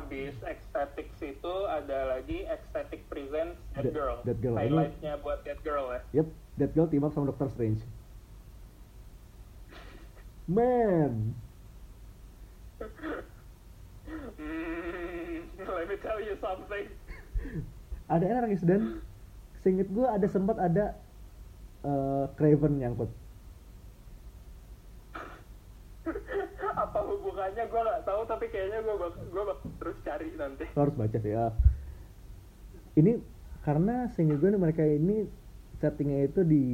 Abis 0.06 0.38
Ecstatics 0.40 1.18
itu 1.20 1.54
ada 1.66 2.14
lagi 2.14 2.46
Ecstatic 2.46 3.10
Presents 3.10 3.58
That 3.74 3.82
That- 3.82 3.90
Girl. 3.90 4.16
That 4.22 4.38
Girl. 4.38 4.54
Highlightnya 4.54 5.18
buat 5.18 5.42
That 5.42 5.58
Girl 5.60 5.90
ya. 5.90 6.00
Yep, 6.14 6.26
That 6.56 6.70
Girl 6.72 6.86
team 6.86 7.02
up 7.02 7.10
sama 7.10 7.26
Doctor 7.26 7.50
Strange. 7.50 7.82
Man, 10.46 11.34
Hmm, 14.06 15.42
let 15.58 15.86
me 15.88 15.96
tell 15.98 16.20
you 16.20 16.38
something. 16.38 16.86
ada 18.06 18.22
anarkis 18.24 18.62
dan 18.62 19.02
seinget 19.58 19.90
gue 19.90 20.06
ada 20.06 20.22
sempat 20.24 20.54
ada 20.56 20.94
eh, 21.82 22.24
Craven 22.36 22.78
nyangkut. 22.78 23.10
Apa 26.86 27.02
hubungannya 27.02 27.64
gue 27.66 27.80
nggak 27.82 28.02
tahu 28.06 28.20
tapi 28.30 28.46
kayaknya 28.46 28.78
gue 28.86 28.94
bak 28.94 29.12
gue 29.18 29.42
bak 29.42 29.58
terus 29.82 29.96
cari 30.06 30.26
nanti. 30.38 30.64
Lo 30.78 30.80
harus 30.86 30.94
baca 30.94 31.18
sih 31.18 31.32
ya. 31.34 31.50
Ini 32.94 33.12
karena 33.66 34.06
seinget 34.14 34.38
gue 34.38 34.54
nih 34.54 34.62
mereka 34.62 34.86
ini 34.86 35.26
settingnya 35.82 36.30
itu 36.30 36.46
di 36.46 36.64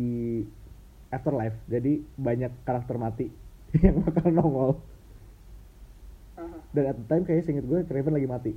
afterlife, 1.08 1.56
jadi 1.66 1.98
banyak 2.16 2.52
karakter 2.62 2.96
mati 3.00 3.26
yang 3.84 4.04
bakal 4.04 4.28
nongol. 4.28 4.72
Dan 6.72 6.88
at 6.88 6.96
the 6.96 7.06
time 7.08 7.24
kayaknya 7.24 7.44
seinget 7.44 7.66
gue 7.68 7.80
Craven 7.84 8.16
lagi 8.16 8.26
mati 8.26 8.52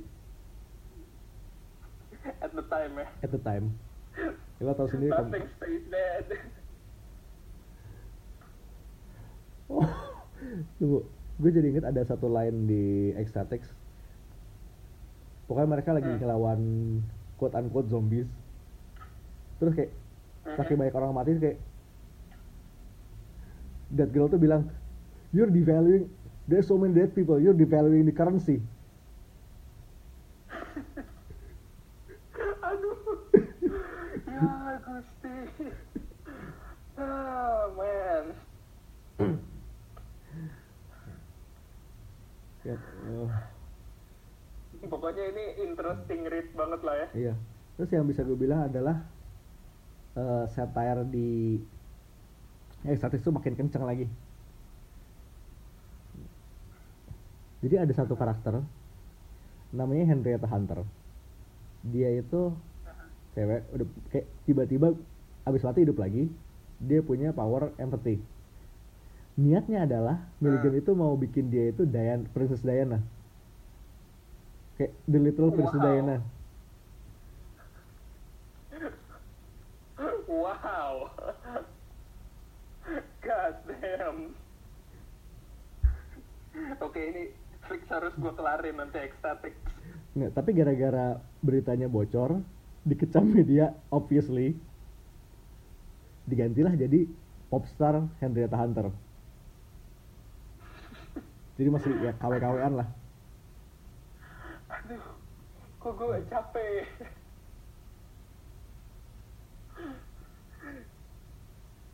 At 2.40 2.50
the 2.52 2.64
time 2.66 2.92
ya. 2.98 3.06
at 3.22 3.30
the 3.30 3.38
time. 3.40 3.66
Ya, 4.58 4.64
lo 4.64 4.72
tau 4.72 4.88
sendiri 4.88 5.12
kan. 5.12 5.28
Oh, 9.68 9.86
tunggu. 10.80 11.00
Gue 11.36 11.52
jadi 11.52 11.68
inget 11.68 11.84
ada 11.84 12.00
satu 12.00 12.32
line 12.32 12.58
di 12.64 12.84
Ecstatics. 13.12 13.68
Pokoknya 15.46 15.68
mereka 15.68 15.92
lagi 15.92 16.08
Hmm. 16.08 16.18
ngelawan 16.18 16.60
quote 17.36 17.54
unquote 17.54 17.88
zombies. 17.88 18.26
terus 19.56 19.72
kayak 19.72 19.88
Mhm. 20.44 20.56
saking 20.60 20.76
banyak 20.76 20.92
orang 20.92 21.16
mati 21.16 21.32
kayak 21.40 21.56
that 23.88 24.12
girl 24.12 24.28
tuh 24.28 24.36
bilang 24.36 24.68
you're 25.32 25.48
devaluing 25.48 26.12
there's 26.44 26.68
so 26.68 26.76
many 26.76 26.92
dead 26.92 27.08
people 27.16 27.40
you're 27.40 27.56
devaluing 27.56 28.04
the 28.04 28.12
currency 28.12 28.60
Aduh. 32.60 32.96
ya 34.28 34.44
Gusti. 34.84 35.36
Ah, 36.96 37.64
man. 37.72 38.24
ya 42.60 42.74
eh, 42.76 43.28
Pokoknya 45.16 45.32
ini 45.32 45.46
interesting 45.64 46.20
read 46.28 46.48
banget 46.52 46.80
lah 46.84 46.94
ya. 47.00 47.06
iya. 47.16 47.34
Terus 47.80 47.88
yang 47.88 48.04
bisa 48.04 48.20
gue 48.20 48.36
bilang 48.36 48.68
adalah 48.68 49.00
eh, 50.12 50.44
satire 50.52 51.08
di 51.08 51.56
eh 52.84 52.96
statis 53.00 53.24
tuh 53.24 53.32
makin 53.32 53.56
kenceng 53.56 53.88
lagi. 53.88 54.04
Jadi 57.64 57.74
ada 57.80 57.92
satu 57.96 58.12
karakter 58.12 58.60
namanya 59.72 60.04
Henrietta 60.12 60.44
Hunter. 60.52 60.84
Dia 61.80 62.12
itu 62.20 62.52
cewek 63.32 63.72
udah 63.72 63.88
kayak 64.12 64.26
tiba-tiba 64.44 64.92
abis 65.48 65.64
mati 65.64 65.80
hidup 65.88 65.96
lagi 65.96 66.28
dia 66.76 67.00
punya 67.00 67.32
power 67.32 67.72
empathy. 67.80 68.20
Niatnya 69.40 69.88
adalah 69.88 70.28
Milligan 70.44 70.76
Ah. 70.76 70.80
itu 70.84 70.92
mau 70.92 71.16
bikin 71.16 71.48
dia 71.48 71.72
itu 71.72 71.88
Diana 71.88 72.28
Princess 72.36 72.60
Diana 72.60 73.00
kayak 74.76 74.92
the 75.08 75.18
little 75.18 75.50
Princess 75.52 75.80
Wow. 75.80 75.84
Diana 75.84 76.16
Wow. 80.26 81.08
God 83.24 83.54
damn. 83.66 84.18
Oke 86.82 87.00
ini 87.00 87.22
fix 87.66 87.82
harus 87.88 88.12
gue 88.14 88.32
kelarin 88.36 88.76
nanti 88.76 89.00
ecstatic. 89.00 89.56
Nggak, 90.12 90.32
tapi 90.36 90.50
gara-gara 90.52 91.18
beritanya 91.40 91.88
bocor 91.88 92.42
dikecam 92.86 93.26
media 93.26 93.74
obviously 93.90 94.54
digantilah 96.26 96.74
jadi 96.78 97.10
popstar 97.50 98.06
Henrietta 98.22 98.54
Hunter 98.54 98.94
jadi 101.58 101.68
masih 101.72 101.90
ya 101.98 102.12
KW-KWan 102.14 102.74
lah 102.78 102.88
kok 105.86 105.94
gue 105.94 106.18
capek. 106.26 106.82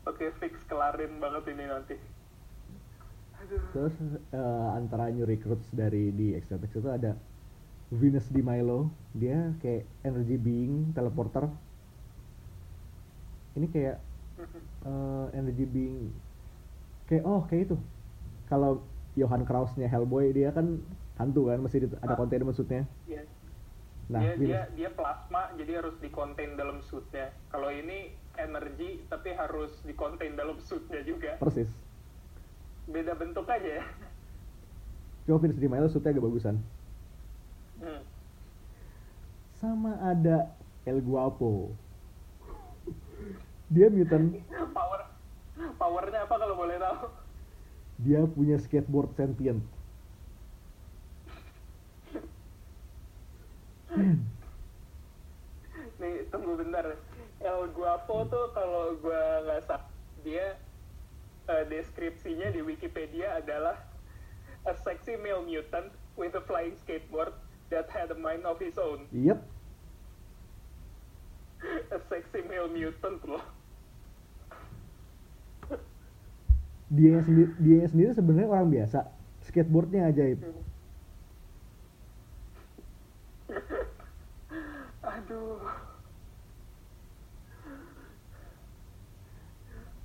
Oke, 0.03 0.33
fix 0.41 0.65
kelarin 0.65 1.21
banget 1.21 1.53
ini 1.53 1.65
nanti. 1.69 1.95
Aduh. 3.43 3.59
terus 3.75 3.91
eh, 4.31 4.69
antara 4.71 5.11
new 5.11 5.27
recruits 5.27 5.67
dari 5.75 6.15
di 6.15 6.31
Ecstatic 6.31 6.71
itu 6.71 6.87
ada 6.87 7.11
Venus 7.91 8.31
Di 8.31 8.39
Milo 8.39 8.87
dia 9.11 9.51
kayak 9.59 9.83
energy 9.99 10.39
being 10.39 10.95
teleporter 10.95 11.51
ini 13.53 13.67
kayak 13.67 13.99
eh, 14.87 15.25
energy 15.35 15.67
being 15.67 16.07
kayak 17.03 17.27
oh 17.27 17.43
kayak 17.43 17.67
itu 17.67 17.75
kalau 18.47 18.79
Johan 19.19 19.43
Krausnya 19.43 19.91
Hellboy 19.91 20.31
dia 20.31 20.55
kan 20.55 20.79
hantu 21.19 21.51
kan 21.51 21.59
masih 21.59 21.91
ada 21.99 22.15
Ah. 22.15 22.17
containment 22.17 22.55
suitnya 22.55 22.87
Iya. 23.03 23.27
Nah 24.11 24.19
dia, 24.19 24.35
dia 24.35 24.61
dia 24.75 24.89
plasma 24.91 25.51
jadi 25.55 25.79
harus 25.79 25.95
dikontain 25.99 26.59
dalam 26.59 26.83
suitnya. 26.83 27.31
Kalau 27.47 27.71
ini 27.71 28.11
energi 28.35 29.05
tapi 29.07 29.31
harus 29.31 29.71
dikontain 29.83 30.33
dalam 30.33 30.59
suitnya 30.59 31.01
juga. 31.01 31.37
persis 31.37 31.69
Beda 32.83 33.15
bentuk 33.15 33.47
aja 33.47 33.79
ya. 33.79 33.83
cuma 35.23 35.39
Venus 35.39 35.55
Di 35.55 35.67
Milo 35.71 35.87
suitnya 35.87 36.11
agak 36.11 36.25
bagusan 36.25 36.57
Hmm. 37.73 37.99
sama 39.57 39.95
ada 39.99 40.51
El 40.83 40.99
Guapo 40.99 41.71
dia 43.67 43.87
mutant 43.87 44.35
Power 44.71 45.01
powernya 45.75 46.23
apa 46.23 46.35
kalau 46.37 46.55
boleh 46.55 46.75
tahu? 46.77 47.07
dia 47.99 48.23
punya 48.27 48.55
skateboard 48.59 49.15
sentient 49.15 49.63
Nih 56.01 56.25
tunggu 56.33 56.57
bentar. 56.57 56.97
El 57.43 57.61
Guapo 57.75 58.23
tuh 58.31 58.45
kalau 58.55 58.95
gua 59.03 59.43
nggak 59.43 59.61
salah 59.67 59.85
dia 60.23 60.55
eh, 61.51 61.63
deskripsinya 61.67 62.55
di 62.55 62.63
Wikipedia 62.63 63.35
adalah 63.35 63.75
a 64.63 64.73
sexy 64.79 65.19
male 65.19 65.43
mutant 65.43 65.91
with 66.15 66.31
a 66.39 66.43
flying 66.47 66.71
skateboard 66.79 67.35
that 67.67 67.91
had 67.91 68.07
a 68.09 68.17
mind 68.17 68.47
of 68.47 68.55
his 68.63 68.79
own. 68.79 69.03
Yep, 69.11 69.43
A 71.91 71.99
sexy 72.07 72.43
male 72.47 72.71
mutant 72.71 73.19
loh. 73.27 73.43
dia 76.93 77.17
sendiri 77.25 77.49
dia 77.57 77.83
sendiri 77.89 78.11
sebenarnya 78.13 78.49
orang 78.53 78.69
biasa. 78.69 78.99
Skateboardnya 79.43 80.13
ajaib. 80.13 80.39
Aduh. 80.45 80.72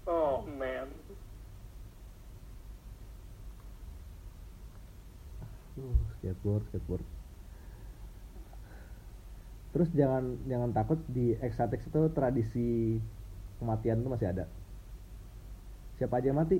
Oh 0.08 0.40
man. 0.56 0.88
Uh, 5.76 6.00
skateboard, 6.16 6.64
skateboard. 6.72 7.04
Terus 9.76 9.88
jangan 9.92 10.40
jangan 10.48 10.72
takut 10.72 10.96
di 11.12 11.36
Exatex 11.44 11.84
itu 11.92 12.08
tradisi 12.16 12.96
kematian 13.60 14.00
itu 14.00 14.08
masih 14.08 14.32
ada. 14.32 14.48
Siapa 16.00 16.24
aja 16.24 16.32
yang 16.32 16.40
mati? 16.40 16.56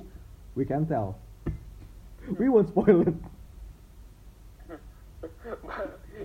We 0.53 0.69
can 0.69 0.85
tell. 0.85 1.17
We 2.37 2.53
won't 2.53 2.69
spoil 2.69 3.09
it. 3.09 3.17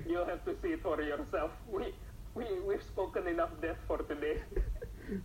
You'll 0.09 0.27
have 0.27 0.43
to 0.43 0.53
see 0.59 0.75
it 0.75 0.83
for 0.83 0.99
yourself. 0.99 1.55
We 1.71 1.95
we 2.36 2.45
we've 2.65 2.84
spoken 2.84 3.27
enough 3.29 3.53
death 3.61 3.77
for 3.88 4.01
today. 4.05 4.41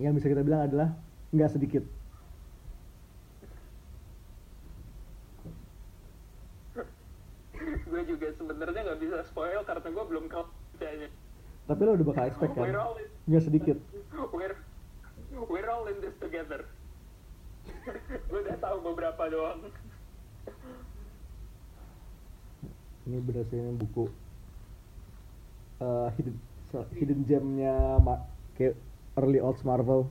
Yang 0.00 0.12
bisa 0.20 0.26
kita 0.32 0.42
bilang 0.42 0.64
adalah 0.68 0.96
nggak 1.32 1.52
sedikit. 1.52 1.84
gue 7.92 8.02
juga 8.08 8.32
sebenarnya 8.40 8.80
nggak 8.88 9.00
bisa 9.04 9.20
spoil 9.28 9.60
karena 9.68 9.84
gue 9.84 10.04
belum 10.08 10.24
kau 10.32 10.48
bacanya. 10.74 11.12
Tapi 11.68 11.80
lo 11.84 11.92
udah 11.92 12.06
bakal 12.08 12.24
expect 12.24 12.56
kan? 12.56 12.72
Nggak 13.28 13.44
sedikit. 13.44 13.76
we're 14.32 14.56
we're 15.52 15.68
all 15.68 15.84
in 15.84 16.00
this 16.00 16.16
together. 16.16 16.64
gue 18.32 18.40
udah 18.48 18.56
tahu 18.64 18.80
beberapa 18.80 19.22
doang. 19.28 19.60
Ini 23.04 23.18
berdasarkan 23.20 23.76
buku 23.76 24.08
eh, 25.82 26.08
hidden 26.14 26.36
hidden 26.96 27.20
gemnya 27.28 28.00
kayak 28.56 28.78
early 29.18 29.42
old 29.42 29.60
Marvel. 29.66 30.08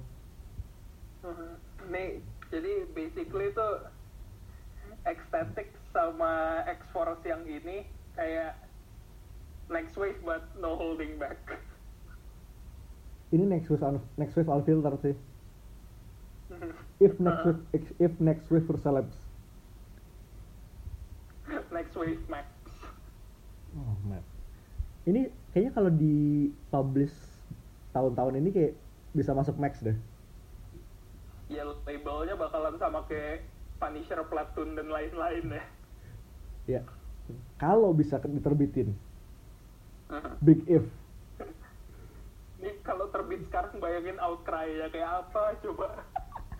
Nih, 1.89 2.22
jadi 2.53 2.86
basically 2.93 3.49
itu 3.49 3.67
ecstatic 5.09 5.74
sama 5.89 6.61
X-Force 6.69 7.26
yang 7.26 7.41
ini 7.49 7.89
kayak 8.13 8.53
next 9.72 9.97
wave 9.97 10.19
but 10.22 10.45
no 10.61 10.78
holding 10.78 11.17
back. 11.17 11.39
Ini 13.32 13.47
next 13.47 13.72
wave 13.72 13.82
next 14.19 14.36
wave 14.36 14.51
unfiltered 14.51 14.99
sih. 15.01 15.15
If 17.05 17.17
next 17.17 17.41
wave 17.47 17.61
if 17.97 18.13
next 18.22 18.45
wave 18.51 18.67
for 18.69 18.78
celebs. 18.78 19.17
next 21.72 21.95
wave 21.95 22.22
max. 22.30 22.47
Oh 23.74 23.95
man. 24.05 24.22
Ini 25.07 25.32
kayaknya 25.52 25.72
kalau 25.76 25.91
di 25.91 26.49
publish 26.72 27.14
tahun-tahun 27.91 28.39
ini 28.39 28.49
kayak 28.52 28.74
bisa 29.12 29.36
masuk 29.36 29.60
max 29.60 29.84
deh. 29.84 29.95
Ya 31.52 31.68
labelnya 31.68 32.39
bakalan 32.39 32.80
sama 32.80 33.04
kayak 33.12 33.43
Punisher, 33.76 34.24
Platoon 34.30 34.80
dan 34.80 34.88
lain-lain 34.88 35.45
ya. 35.52 35.64
Ya. 36.70 36.82
Kalau 37.60 37.91
bisa 37.91 38.22
diterbitin. 38.22 38.95
Big 40.43 40.64
if. 40.68 40.86
Ini 42.62 42.78
kalau 42.86 43.10
terbit 43.10 43.41
sekarang 43.49 43.82
bayangin 43.82 44.22
Outcry 44.22 44.70
ya 44.78 44.88
kayak 44.93 45.26
apa 45.26 45.58
coba. 45.66 45.88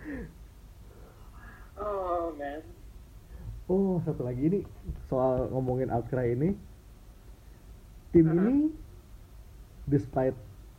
oh 1.84 2.34
man. 2.34 2.60
Oh, 3.70 4.02
satu 4.02 4.26
lagi 4.26 4.42
ini 4.50 4.60
soal 5.06 5.46
ngomongin 5.54 5.94
Outcry 5.94 6.34
ini. 6.34 6.58
Tim 8.12 8.28
Uh-huh. 8.28 8.44
ini 8.44 8.81
despite 9.86 10.36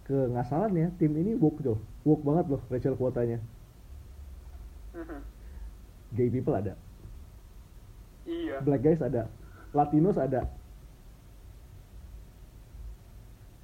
kengasalan 0.07 0.71
ya 0.75 0.87
tim 0.99 1.13
ini 1.15 1.35
woke 1.39 1.63
tuh. 1.63 1.79
Woke 2.03 2.23
banget 2.23 2.45
loh 2.51 2.61
racial 2.67 2.95
kuotanya. 2.99 3.39
Mhm. 4.93 5.19
gay 6.13 6.29
people 6.29 6.53
ada. 6.53 6.77
Iya. 8.29 8.61
Black 8.61 8.85
guys 8.85 9.01
ada. 9.01 9.25
Latinos 9.73 10.15
ada. 10.21 10.45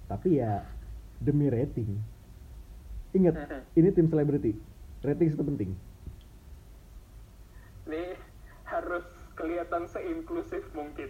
Tapi 0.09 0.41
ya 0.41 0.65
demi 1.21 1.45
rating. 1.53 2.01
Ingat 3.13 3.35
Mhm. 3.37 3.61
ini 3.77 3.89
tim 3.93 4.07
selebriti. 4.09 4.57
Rating 5.05 5.29
itu 5.29 5.43
penting. 5.45 5.71
Ini 7.85 8.17
harus 8.65 9.05
kelihatan 9.37 9.85
seinklusif 9.85 10.65
mungkin 10.73 11.09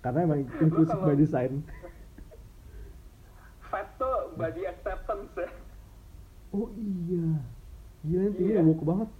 karena 0.00 0.18
emang 0.22 0.40
inclusive 0.58 0.92
kalau- 0.94 1.06
by 1.06 1.16
design. 1.16 1.52
Fat 3.62 3.86
tuh 3.96 4.34
body 4.34 4.66
acceptance 4.66 5.30
ya. 5.36 5.48
Oh 6.50 6.66
iya. 6.74 7.38
Gila 8.02 8.22
ini 8.28 8.50
Iya. 8.50 8.60
woke 8.60 8.82
banget. 8.82 9.10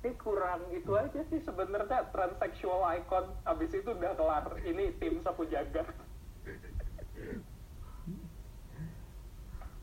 Ini 0.00 0.12
kurang 0.18 0.60
itu 0.68 0.92
aja 0.92 1.20
sih 1.24 1.40
sebenarnya 1.40 2.10
transsexual 2.10 2.82
icon. 2.92 3.24
Abis 3.42 3.72
itu 3.72 3.88
udah 3.88 4.12
kelar. 4.12 4.44
Ini 4.60 4.98
tim 4.98 5.20
sapu 5.20 5.46
jagat 5.46 5.86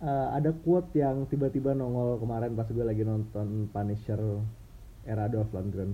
Eh, 0.01 0.27
ada 0.33 0.49
quote 0.51 0.97
yang 0.97 1.29
tiba-tiba 1.29 1.71
nongol 1.71 2.17
kemarin 2.17 2.57
pas 2.57 2.65
gue 2.65 2.81
lagi 2.81 3.05
nonton 3.05 3.69
Punisher 3.69 4.17
era 5.03 5.29
Dolph 5.29 5.53
Lundgren. 5.53 5.93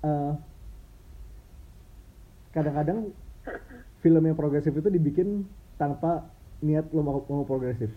Eh, 0.00 0.32
kadang-kadang 2.52 3.12
film 4.00 4.22
yang 4.24 4.36
progresif 4.38 4.72
itu 4.72 4.88
dibikin 4.88 5.44
tanpa 5.76 6.30
niat 6.62 6.90
lo 6.90 7.02
mau, 7.02 7.18
mau 7.30 7.44
progresif. 7.46 7.90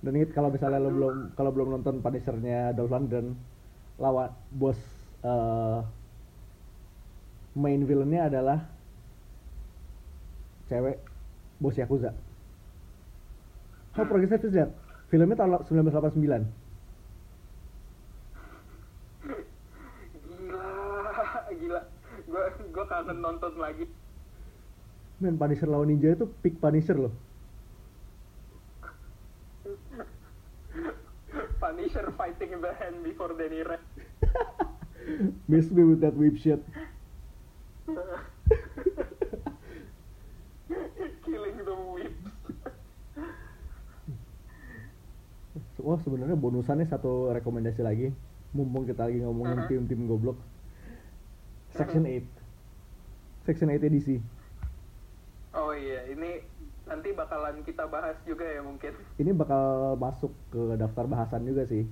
Dan 0.00 0.16
ingat 0.16 0.32
kalau 0.32 0.48
misalnya 0.48 0.80
lo 0.80 0.90
belum 0.96 1.14
kalau 1.36 1.50
belum 1.52 1.68
nonton 1.76 2.00
Punisher-nya 2.00 2.72
Dolph 2.72 2.88
Lundgren 2.88 3.36
lawan 4.00 4.32
bos 4.48 4.80
eh, 5.20 5.78
main 7.52 7.84
villainnya 7.84 8.32
adalah 8.32 8.64
cewek 10.72 11.04
bos 11.60 11.76
Yakuza. 11.76 12.16
How 13.92 14.08
progressive 14.08 14.48
is 14.48 14.56
that? 14.56 14.72
Filmnya 15.10 15.34
tahun 15.34 15.58
1989. 15.66 16.46
gila 21.50 21.50
gila 21.58 21.82
gue 22.30 22.42
gue 22.70 22.84
kangen 22.86 23.18
nonton 23.18 23.52
lagi 23.58 23.84
Men, 25.20 25.36
Punisher 25.36 25.68
lawan 25.68 25.92
Ninja 25.92 26.16
itu 26.16 26.24
peak 26.40 26.56
Punisher 26.64 26.96
loh. 26.96 27.12
Punisher 31.60 32.08
fighting 32.16 32.56
the 32.56 32.72
hand 32.80 33.04
before 33.04 33.36
Danny 33.36 33.60
Red 33.68 33.84
Miss 35.44 35.68
me 35.68 35.84
with 35.84 36.00
that 36.00 36.16
whip 36.16 36.40
shit. 36.40 36.64
Wah 45.80 45.98
sebenarnya 46.00 46.36
bonusannya 46.36 46.86
satu 46.86 47.32
rekomendasi 47.32 47.80
lagi. 47.80 48.08
Mumpung 48.52 48.84
kita 48.84 49.06
lagi 49.06 49.22
ngomongin 49.22 49.64
tim-tim 49.70 50.06
goblok. 50.06 50.36
Section 51.70 52.02
8. 52.02 53.46
Section 53.46 53.70
8 53.70 53.80
edisi. 53.86 54.16
oh 55.50 55.74
iya 55.74 56.06
ini 56.06 56.38
nanti 56.86 57.10
bakalan 57.10 57.66
kita 57.66 57.82
bahas 57.90 58.14
juga 58.22 58.46
ya 58.46 58.62
mungkin 58.62 58.94
Ini 59.18 59.34
bakal 59.34 59.98
masuk 59.98 60.30
ke 60.50 60.78
daftar 60.78 61.10
bahasan 61.10 61.42
juga 61.46 61.66
sih. 61.66 61.86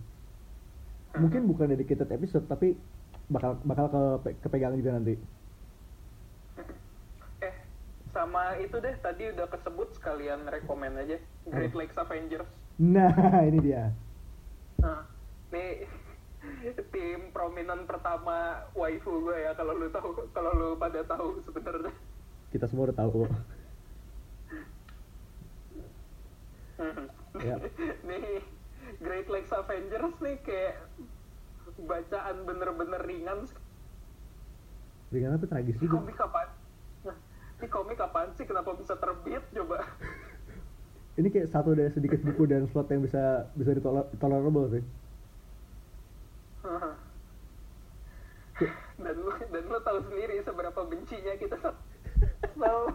Mungkin 1.19 1.47
bukan 1.51 1.71
dedicated 1.75 2.07
episode 2.11 2.47
tapi 2.47 2.79
bakal 3.27 3.59
bakal 3.67 3.87
ke 3.91 4.03
kepegang 4.43 4.79
juga 4.79 4.95
nanti. 4.99 5.15
eh 7.39 7.55
sama 8.11 8.59
itu 8.59 8.79
deh 8.79 8.95
tadi 8.99 9.31
udah 9.31 9.47
kesebut 9.47 9.89
sekalian 9.95 10.43
rekomen 10.47 10.95
aja 10.99 11.19
Great 11.47 11.75
Lakes 11.75 11.95
Avengers 11.95 12.51
Nah, 12.79 13.11
ini 13.51 13.59
dia. 13.59 13.91
Nah, 14.79 15.03
nih 15.51 15.83
tim 16.95 17.35
prominent 17.35 17.83
pertama 17.91 18.63
waifu 18.79 19.19
gue 19.27 19.37
ya 19.43 19.53
kalau 19.59 19.75
lu 19.75 19.91
tahu 19.91 20.11
kalau 20.31 20.55
lu 20.55 20.69
pada 20.79 21.03
tahu 21.05 21.43
sebenarnya 21.43 21.91
Kita 22.49 22.65
semua 22.71 22.89
udah 22.89 22.97
tahu. 22.97 23.27
Ya. 27.43 27.57
nih 28.09 28.41
Great 29.03 29.27
Lakes 29.29 29.53
Avengers 29.53 30.17
nih 30.23 30.39
kayak 30.47 30.79
bacaan 31.83 32.37
bener-bener 32.47 33.03
ringan 33.05 33.47
Ringan 35.11 35.37
tapi 35.37 35.47
tragis 35.51 35.77
ini 35.79 35.83
juga. 35.87 35.99
komik 36.01 36.19
apaan 36.19 36.51
Nah, 37.07 37.17
ini 37.59 37.67
komik 37.69 37.99
apaan 38.01 38.31
sih 38.39 38.47
kenapa 38.47 38.75
bisa 38.79 38.95
terbit 38.97 39.43
coba 39.53 39.83
Ini 41.19 41.35
kayak 41.35 41.51
satu 41.51 41.75
dari 41.75 41.91
sedikit 41.91 42.23
buku 42.23 42.47
dan 42.47 42.71
slot 42.71 42.95
yang 42.95 43.03
bisa 43.03 43.51
bisa 43.59 43.75
ditolak 43.75 44.07
tolerable 44.23 44.71
sih. 44.71 44.85
dan 49.03 49.15
lu 49.19 49.31
dan 49.51 49.65
lu 49.67 49.79
tahu 49.83 49.99
sendiri 50.07 50.39
seberapa 50.47 50.81
bencinya 50.87 51.35
kita. 51.35 51.59
So 52.59 52.91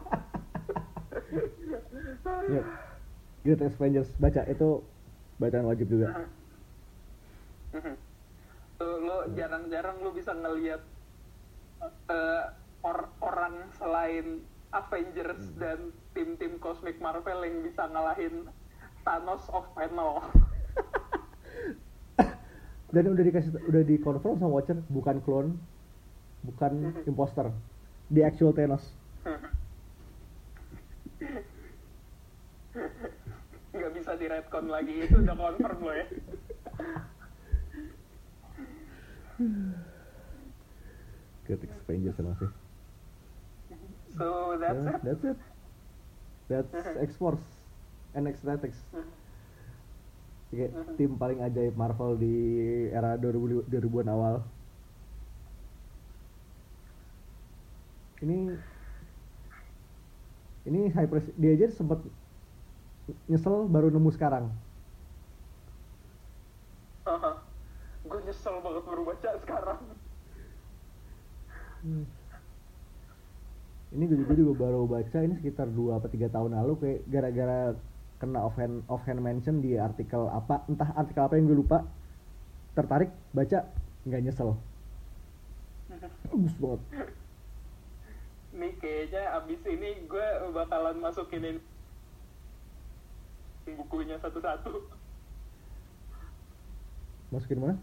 Ya. 2.52 2.64
Great 3.44 3.62
Avengers 3.64 4.12
baca. 4.20 4.42
Itu 4.48 4.84
bacaan 5.40 5.68
wajib 5.68 5.88
juga. 5.92 6.28
Tuh, 8.80 8.96
lu 9.04 9.18
jarang-jarang 9.36 10.00
lu 10.04 10.12
bisa 10.16 10.32
ngelihat 10.36 10.82
eh, 12.12 12.44
or- 12.84 13.12
orang 13.24 13.72
selain 13.80 14.44
Avengers 14.72 15.44
dan 15.56 15.92
tim-tim 16.14 16.58
Cosmic 16.58 16.98
Marvel 16.98 17.44
yang 17.44 17.62
bisa 17.62 17.86
ngalahin 17.90 18.48
Thanos 19.04 19.44
of 19.52 19.66
panel. 19.74 20.24
Dan 22.94 23.10
udah 23.10 23.26
dikasih 23.26 23.58
udah 23.66 23.82
dikonfirm 23.82 24.38
sama 24.38 24.54
Watcher 24.54 24.78
bukan 24.88 25.18
clone, 25.26 25.58
bukan 26.46 26.94
imposter. 27.04 27.50
The 28.08 28.22
actual 28.24 28.54
Thanos. 28.54 28.86
nggak 33.74 33.92
bisa 33.98 34.14
di 34.14 34.30
retcon 34.30 34.70
lagi 34.70 35.02
itu 35.02 35.18
udah 35.18 35.34
confirm 35.34 35.82
lo 35.82 35.92
ya 35.92 36.06
Great 41.44 41.62
Avengers 41.66 42.18
emang 42.22 42.36
sih. 42.40 42.52
so 44.14 44.56
that's 44.62 44.78
Ya, 44.78 44.94
it 44.94 45.02
that's 45.02 45.24
it. 45.26 45.38
That's 46.48 46.72
X-Force 47.10 47.44
and 48.14 48.28
X-Tactics. 48.28 48.80
Kayak 50.54 50.72
tim 51.02 51.18
paling 51.18 51.42
ajaib 51.42 51.74
Marvel 51.74 52.14
di 52.20 52.36
era 52.94 53.18
2000 53.18 53.66
2000-an 53.74 54.10
awal. 54.14 54.36
Ini 58.22 58.54
ini 60.70 60.82
Cypress 60.94 61.28
dia 61.36 61.58
aja 61.58 61.68
sempet 61.74 62.00
nyesel 63.28 63.68
baru 63.68 63.90
nemu 63.90 64.10
sekarang. 64.14 64.48
gue 68.04 68.20
nyesel 68.30 68.62
banget 68.62 68.84
baru 68.86 69.02
baca 69.10 69.30
sekarang 69.42 69.80
Ini 73.94 74.10
gue 74.10 74.18
juga, 74.26 74.34
juga 74.34 74.54
baru 74.58 74.90
baca 74.90 75.18
ini 75.22 75.38
sekitar 75.38 75.70
2 75.70 76.02
atau 76.02 76.10
3 76.10 76.34
tahun 76.34 76.52
lalu 76.58 76.74
kayak 76.82 77.00
gara-gara 77.14 77.78
kena 78.18 78.42
offhand 78.42 78.82
offhand 78.90 79.22
mention 79.22 79.62
di 79.62 79.78
artikel 79.78 80.26
apa 80.34 80.66
entah 80.66 80.90
artikel 80.98 81.22
apa 81.22 81.38
yang 81.38 81.46
gue 81.46 81.62
lupa. 81.62 81.86
Tertarik 82.74 83.14
baca 83.38 83.70
nggak 84.10 84.22
nyesel. 84.26 84.58
Bagus 86.26 86.56
banget. 86.58 86.82
Nih 88.58 88.74
kayaknya 88.82 89.24
abis 89.38 89.62
ini 89.70 89.90
gue 90.10 90.28
bakalan 90.58 90.98
masukin 90.98 91.46
ini. 91.46 91.62
Bukunya 93.78 94.18
satu-satu. 94.18 94.90
Masukin 97.30 97.62
mana? 97.62 97.78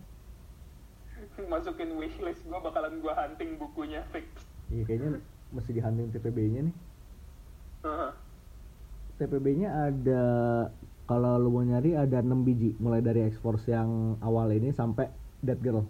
Masukin 1.47 1.95
wishlist 1.95 2.43
gue 2.43 2.59
bakalan 2.59 2.99
gue 2.99 3.13
hunting 3.15 3.55
bukunya 3.63 4.03
fix. 4.11 4.27
Iya 4.75 4.83
kayaknya 4.91 5.23
mesti 5.51 5.71
di 5.71 5.81
hunting 5.81 6.11
TPB 6.11 6.39
nya 6.49 6.61
nih 6.65 6.77
Heeh. 7.81 8.11
TPB 9.17 9.47
nya 9.57 9.69
ada 9.89 10.23
kalau 11.05 11.37
lu 11.37 11.51
mau 11.51 11.61
nyari 11.61 11.93
ada 11.93 12.23
6 12.23 12.47
biji 12.47 12.79
mulai 12.79 13.03
dari 13.03 13.27
X-Force 13.27 13.67
yang 13.67 14.15
awal 14.21 14.49
ini 14.51 14.71
sampai 14.71 15.11
Dead 15.41 15.59
Girl. 15.59 15.83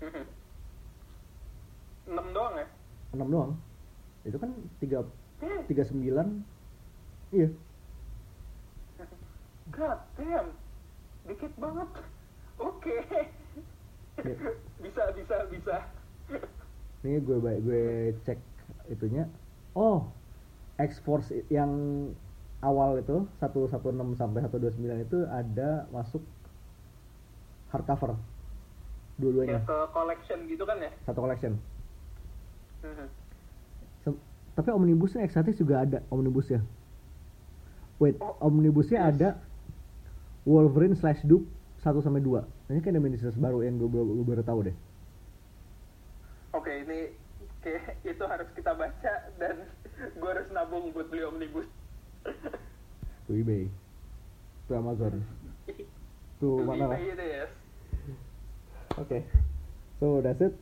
Mhm. 0.00 0.24
enam 2.06 2.26
doang 2.30 2.54
ya 2.54 2.66
6 3.12 3.26
doang. 3.26 3.52
Itu 4.22 4.36
kan 4.38 4.50
3 4.78 5.02
Hmm. 5.42 5.66
39 5.66 6.46
Iya. 7.34 7.48
God 9.72 9.98
damn 10.14 10.48
dikit 11.24 11.52
banget 11.58 11.88
oke 12.56 12.94
Ya. 14.14 14.34
bisa 14.84 15.02
bisa 15.18 15.36
bisa 15.50 15.76
Ini 17.04 17.20
gue 17.20 17.36
gue 17.36 17.82
cek 18.24 18.38
itunya. 18.88 19.28
Oh, 19.76 20.08
X-Force 20.80 21.30
i- 21.30 21.44
yang 21.52 21.70
awal 22.64 22.96
itu 22.96 23.28
116 23.38 24.16
sampai 24.16 24.40
129 24.40 25.04
itu 25.04 25.18
ada 25.28 25.84
masuk 25.92 26.24
hardcover. 27.68 28.16
ya 28.16 28.18
Dua-duanya 29.20 29.60
ke 29.62 29.76
collection 29.92 30.38
gitu 30.48 30.64
kan 30.64 30.80
ya 30.80 30.90
satu 31.04 31.20
collection. 31.20 31.60
Mhm. 32.82 33.06
Se- 34.02 34.20
tapi 34.56 34.68
omnibusnya 34.72 35.22
Exatis 35.22 35.60
juga 35.60 35.84
ada 35.84 36.00
omnibusnya. 36.08 36.64
Wait, 38.00 38.16
Oh, 38.18 38.34
omnibusnya 38.42 39.04
yes. 39.04 39.08
ada 39.14 39.28
Wolverine 40.42 40.96
slash 40.98 41.22
Duke 41.22 41.46
1 41.78 42.00
sampai 42.00 42.20
2. 42.20 42.42
Ini 42.66 42.80
kayak 42.80 42.96
ada 42.96 43.00
miniseries 43.00 43.38
baru 43.38 43.62
yang 43.62 43.78
gue, 43.78 43.86
baru- 43.86 44.18
gue 44.18 44.26
baru 44.26 44.42
tahu 44.42 44.60
deh. 44.66 44.76
Kayak 47.64 47.96
itu 48.04 48.24
harus 48.28 48.48
kita 48.52 48.76
baca 48.76 49.14
dan 49.40 49.56
gue 49.96 50.28
harus 50.28 50.48
nabung 50.52 50.92
buat 50.92 51.08
beli 51.08 51.24
omnibus 51.24 51.68
Tuh 53.24 53.34
eBay. 53.40 53.68
Tuh 54.68 54.76
Amazon. 54.76 55.24
Tuh 56.40 56.60
mana 56.64 56.92
lah. 56.92 57.00
Oke. 59.00 59.24
So 60.00 60.20
that's 60.20 60.44
it. 60.44 60.54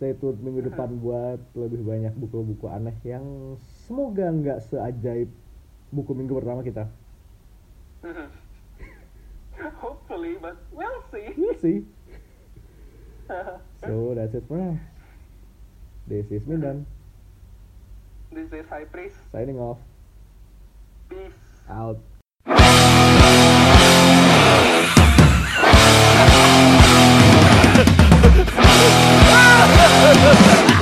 Stay 0.00 0.16
tune 0.16 0.40
minggu 0.40 0.64
depan 0.72 0.96
buat 0.98 1.40
lebih 1.54 1.84
banyak 1.84 2.12
buku-buku 2.18 2.66
aneh 2.72 2.96
yang 3.04 3.56
semoga 3.84 4.26
nggak 4.32 4.64
seajaib 4.64 5.28
buku 5.92 6.12
minggu 6.16 6.34
pertama 6.40 6.64
kita. 6.64 6.88
Hopefully 9.80 10.36
but 10.42 10.58
we'll 10.74 11.00
see 11.08 11.32
We'll 11.36 11.56
see. 11.60 11.84
So 13.80 14.12
that's 14.12 14.36
it 14.36 14.44
for 14.48 14.60
now. 14.60 14.76
This 16.06 16.26
is 16.30 16.46
Milan. 16.46 16.84
This 18.30 18.52
is 18.52 18.66
High 18.68 18.84
Priest. 18.84 19.16
Signing 19.32 19.58
off. 19.58 19.78
Peace. 21.08 21.32
Out. 21.70 21.98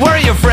Where 0.02 0.14
are 0.14 0.18
you 0.18 0.34
from? 0.34 0.51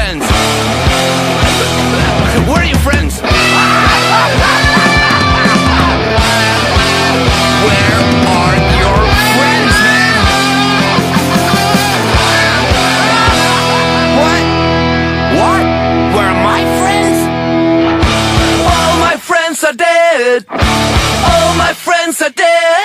All 20.29 21.55
my 21.57 21.73
friends 21.73 22.21
are 22.21 22.29
dead. 22.29 22.78